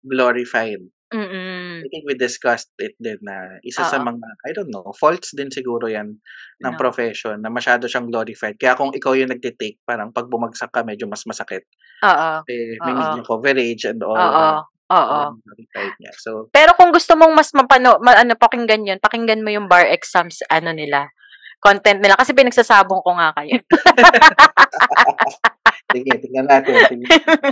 [0.03, 0.83] glorified.
[1.11, 1.83] Mm.
[1.83, 4.07] I think we discussed it din na isa sa Oo.
[4.07, 6.15] mga, I don't know, faults din siguro yan
[6.63, 6.79] ng No.
[6.79, 8.55] profession na masyado siyang glorified.
[8.55, 11.67] Kaya kung ikaw yung nagtitake, parang pag bumagsak ka, medyo mas masakit.
[12.07, 12.47] Oo.
[12.47, 12.99] Eh, may Oo.
[12.99, 14.15] media coverage and all.
[14.15, 14.47] Oo.
[14.91, 15.39] Oo.
[15.39, 16.11] Glorified niya.
[16.19, 19.87] So, Pero kung gusto mong mas mapano, ma, ano, pakinggan yun, pakinggan mo yung bar
[19.87, 21.07] exams, ano nila,
[21.63, 22.19] content nila.
[22.19, 23.55] Kasi pinagsasabong ko nga kayo.
[25.95, 26.75] sige, tingnan natin.
[26.91, 27.07] Tingnan.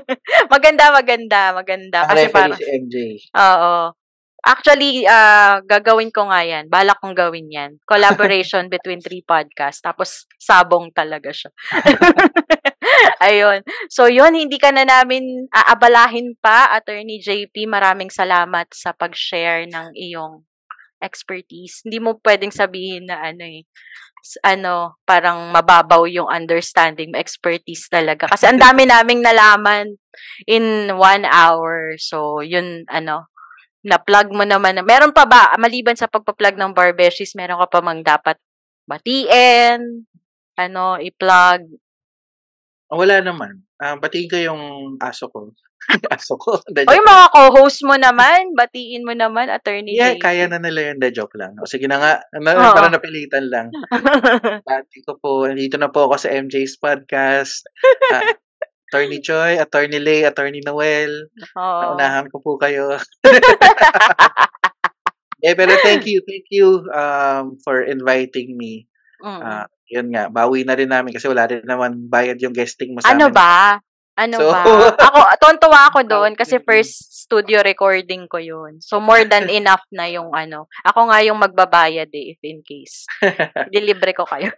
[0.53, 1.99] maganda, maganda, maganda.
[2.11, 2.95] Kasi parang, si MJ.
[3.39, 3.95] oo.
[4.39, 6.71] Actually, ah gagawin ko nga yan.
[6.71, 7.75] Balak kong gawin yan.
[7.83, 9.83] Collaboration between three podcasts.
[9.83, 11.51] Tapos, sabong talaga siya.
[13.27, 13.61] Ayun.
[13.91, 17.67] So, yun, hindi ka na namin aabalahin pa, Attorney JP.
[17.67, 20.43] Maraming salamat sa pag-share ng iyong
[21.03, 21.83] expertise.
[21.83, 23.63] Hindi mo pwedeng sabihin na ano eh,
[24.43, 28.27] ano, parang mababaw yung understanding expertise talaga.
[28.27, 29.95] Kasi ang dami naming nalaman
[30.47, 31.95] in one hour.
[31.99, 33.31] So, yun, ano,
[33.83, 34.75] na-plug mo naman.
[34.79, 38.35] na- Meron pa ba, maliban sa pagpa-plug ng barbeshies, meron ka pa mang dapat
[38.83, 40.03] batiin,
[40.59, 41.63] ano, i-plug.
[42.89, 43.61] Ah, Wala naman.
[43.77, 44.61] Ah, batiin ko yung
[44.99, 45.53] aso ko.
[46.13, 46.57] aso ko.
[46.59, 50.21] O yung mga co-host mo naman, batiin mo naman, Attorney Yeah, JP.
[50.21, 50.97] kaya na nila yun.
[50.97, 51.53] The joke lang.
[51.61, 52.13] O sige na nga.
[52.35, 52.73] Na, Oo.
[52.75, 53.69] Para napilitan lang.
[54.67, 55.45] Bati ko po.
[55.47, 57.63] Nandito na po ako sa MJ's podcast.
[58.13, 58.25] Ah,
[58.89, 61.29] Attorney Choi, Attorney Lay, Attorney Noel.
[61.53, 61.81] Oo.
[61.93, 62.97] Naunahan ko po kayo.
[65.45, 68.89] eh, pero thank you, thank you um, for inviting me.
[69.19, 69.41] Mm.
[69.41, 73.03] Ah, yun nga, bawi na rin namin kasi wala rin naman bayad yung guesting mo
[73.03, 73.35] sa Ano amin.
[73.35, 73.79] ba?
[74.19, 74.63] Ano So- ba?
[75.07, 78.83] Ako, tontuwa ako doon kasi first studio recording ko yun.
[78.83, 80.67] So, more than enough na yung ano.
[80.83, 83.07] Ako nga yung magbabayad eh, if in case.
[83.73, 84.51] Dilibre ko kayo.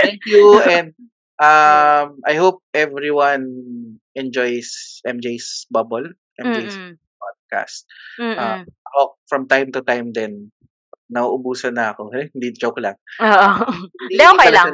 [0.00, 0.96] Thank you and
[1.36, 3.44] um, I hope everyone
[4.16, 6.08] enjoys MJ's Bubble,
[6.40, 6.96] MJ's Mm-mm.
[7.20, 7.84] podcast.
[8.16, 8.36] Mm-mm.
[8.38, 8.60] Ah.
[8.92, 10.48] Ako, from time to time din,
[11.12, 12.08] nauubusan na ako.
[12.16, 12.96] Eh, hindi, joke lang.
[13.20, 13.48] Oo.
[14.08, 14.68] Hindi, okay lang.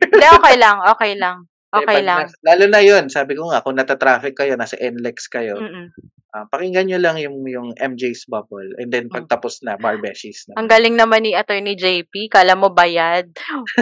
[0.00, 0.76] Hindi, okay lang.
[0.88, 1.36] Okay lang.
[1.68, 2.18] Eh, Okay pag lang.
[2.24, 5.92] nas- lalo na yun, sabi ko nga, kung nata-traffic kayo, nasa NLEX kayo, Mm-mm.
[6.28, 9.16] Ah, pakinggan nyo lang yung yung MJ's Bubble and then Hmm.
[9.16, 10.60] pagtapos na Barbeshies na.
[10.60, 12.28] Ang galing naman ni Attorney JP.
[12.28, 13.32] Kala mo bayad.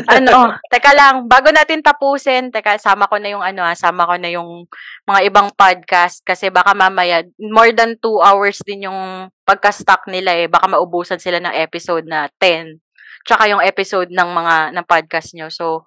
[0.07, 4.14] ano, teka lang, bago natin tapusin, teka, sama ko na yung ano, ah, sama ko
[4.14, 4.62] na yung
[5.11, 10.47] mga ibang podcast kasi baka mamaya, more than two hours din yung pagka-stock nila eh.
[10.47, 12.78] Baka maubusan sila ng episode na 10.
[13.26, 15.51] Tsaka yung episode ng mga, ng podcast nyo.
[15.51, 15.82] So,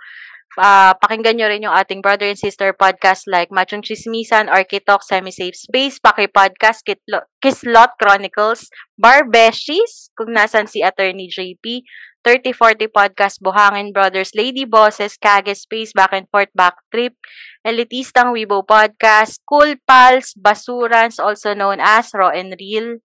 [0.58, 5.54] ah pakinggan nyo rin yung ating brother and sister podcast like Machong Chismisan, Architalk, Semi-Safe
[5.54, 11.86] Space, Paki Podcast, Kitlo- Kislot Chronicles, Barbeshies, kung nasan si Attorney JP,
[12.26, 17.16] 3040 Podcast, Buhangin Brothers, Lady Bosses, Kage Space, Back and Forth, Back Trip,
[17.64, 23.00] Elitistang Weibo Podcast, Cool Pals, Basurans, also known as Raw and Real,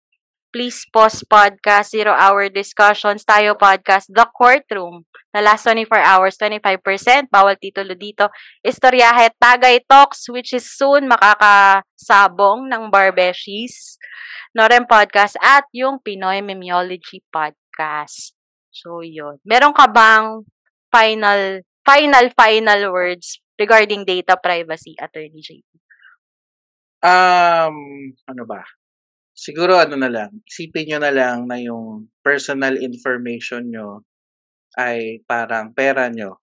[0.54, 5.02] Please Pause Podcast, Zero Hour Discussions, Tayo Podcast, The Courtroom,
[5.34, 8.30] na last 24 hours, 25%, bawal titulo dito,
[8.62, 13.98] Istoryahe, Tagay Talks, which is soon makakasabong ng Barbeshies,
[14.54, 18.38] Norem Podcast, at yung Pinoy Memeology Podcast.
[18.70, 19.42] So, yun.
[19.42, 20.46] Meron ka bang
[20.94, 25.66] final, final, final words regarding data privacy, Attorney JP?
[27.02, 28.62] Um, ano ba?
[29.34, 34.06] Siguro ano na lang, isipin nyo na lang na yung personal information nyo
[34.78, 36.38] ay parang pera nyo.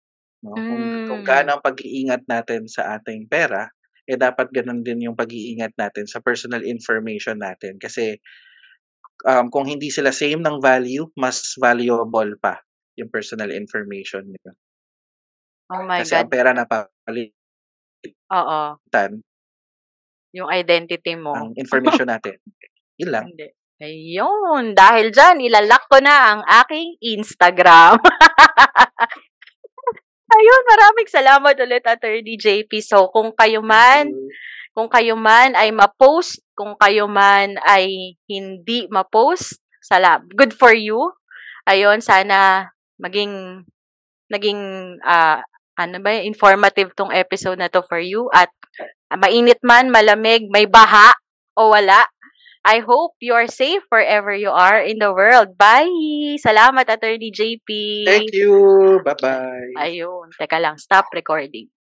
[0.43, 0.55] No?
[0.55, 1.27] Kung, kung Mm.
[1.27, 3.67] gaano ang pag-iingat natin sa ating pera,
[4.07, 7.75] eh dapat ganun din yung pag-iingat natin sa personal information natin.
[7.75, 8.15] Kasi
[9.27, 12.61] um, kung hindi sila same ng value, mas valuable pa
[12.95, 14.53] yung personal information nyo.
[15.69, 16.31] Oh my Kasi ang God.
[16.31, 17.35] pera na papalitan,
[18.31, 18.79] Oo.
[20.35, 21.33] Yung identity mo.
[21.35, 22.37] ang information natin.
[22.97, 23.25] Yun lang.
[23.29, 23.47] Hindi.
[23.77, 24.73] Ayun.
[24.73, 28.01] Dahil dyan, ilalak ko na ang aking Instagram.
[30.37, 32.71] Ayun, maraming salamat ulit, Attorney JP.
[32.83, 34.11] So, kung kayo man,
[34.75, 40.99] kung kayo man ay ma-post, kung kayo man ay hindi ma-post, sala, good for you.
[41.63, 42.67] Ayun, sana
[42.99, 43.63] maging,
[44.27, 44.59] naging,
[45.05, 45.39] ah,
[45.77, 48.27] ano ba, informative tong episode na to for you.
[48.33, 48.49] At
[49.13, 51.13] mainit man, malamig, may baha,
[51.55, 52.03] o wala.
[52.67, 55.55] I hope you are safe wherever you are in the world.
[55.55, 55.87] Bye!
[56.35, 58.03] Salamat, Attorney JP.
[58.03, 58.99] Thank you.
[59.07, 59.79] Bye-bye.
[59.79, 60.35] Ayun.
[60.35, 61.71] Teka lang, stop recording.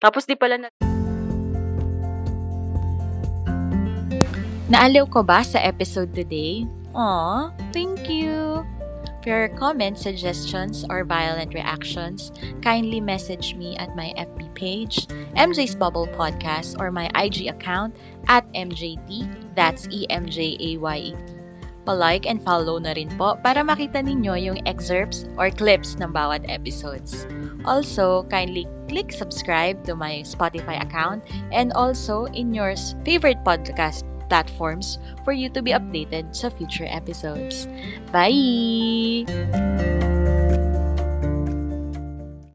[0.00, 0.72] Tapos di pala na...
[4.72, 6.64] Naaliw ko ba sa episode today?
[6.96, 8.64] Aw, thank you!
[9.22, 15.06] For your comments, suggestions, or violent reactions, kindly message me at my FB page,
[15.38, 17.94] MJ's Bubble Podcast, or my IG account
[18.28, 21.42] at MJT, that's E E-M-J-A-Y-E-T.
[21.82, 26.46] Pa-like and follow na rin po para makita ninyo yung excerpts or clips ng bawat
[26.46, 27.26] episodes.
[27.66, 35.02] Also, kindly click subscribe to my Spotify account and also in your favorite podcast platforms
[35.26, 37.66] for you to be updated sa future episodes.
[38.14, 39.26] Bye!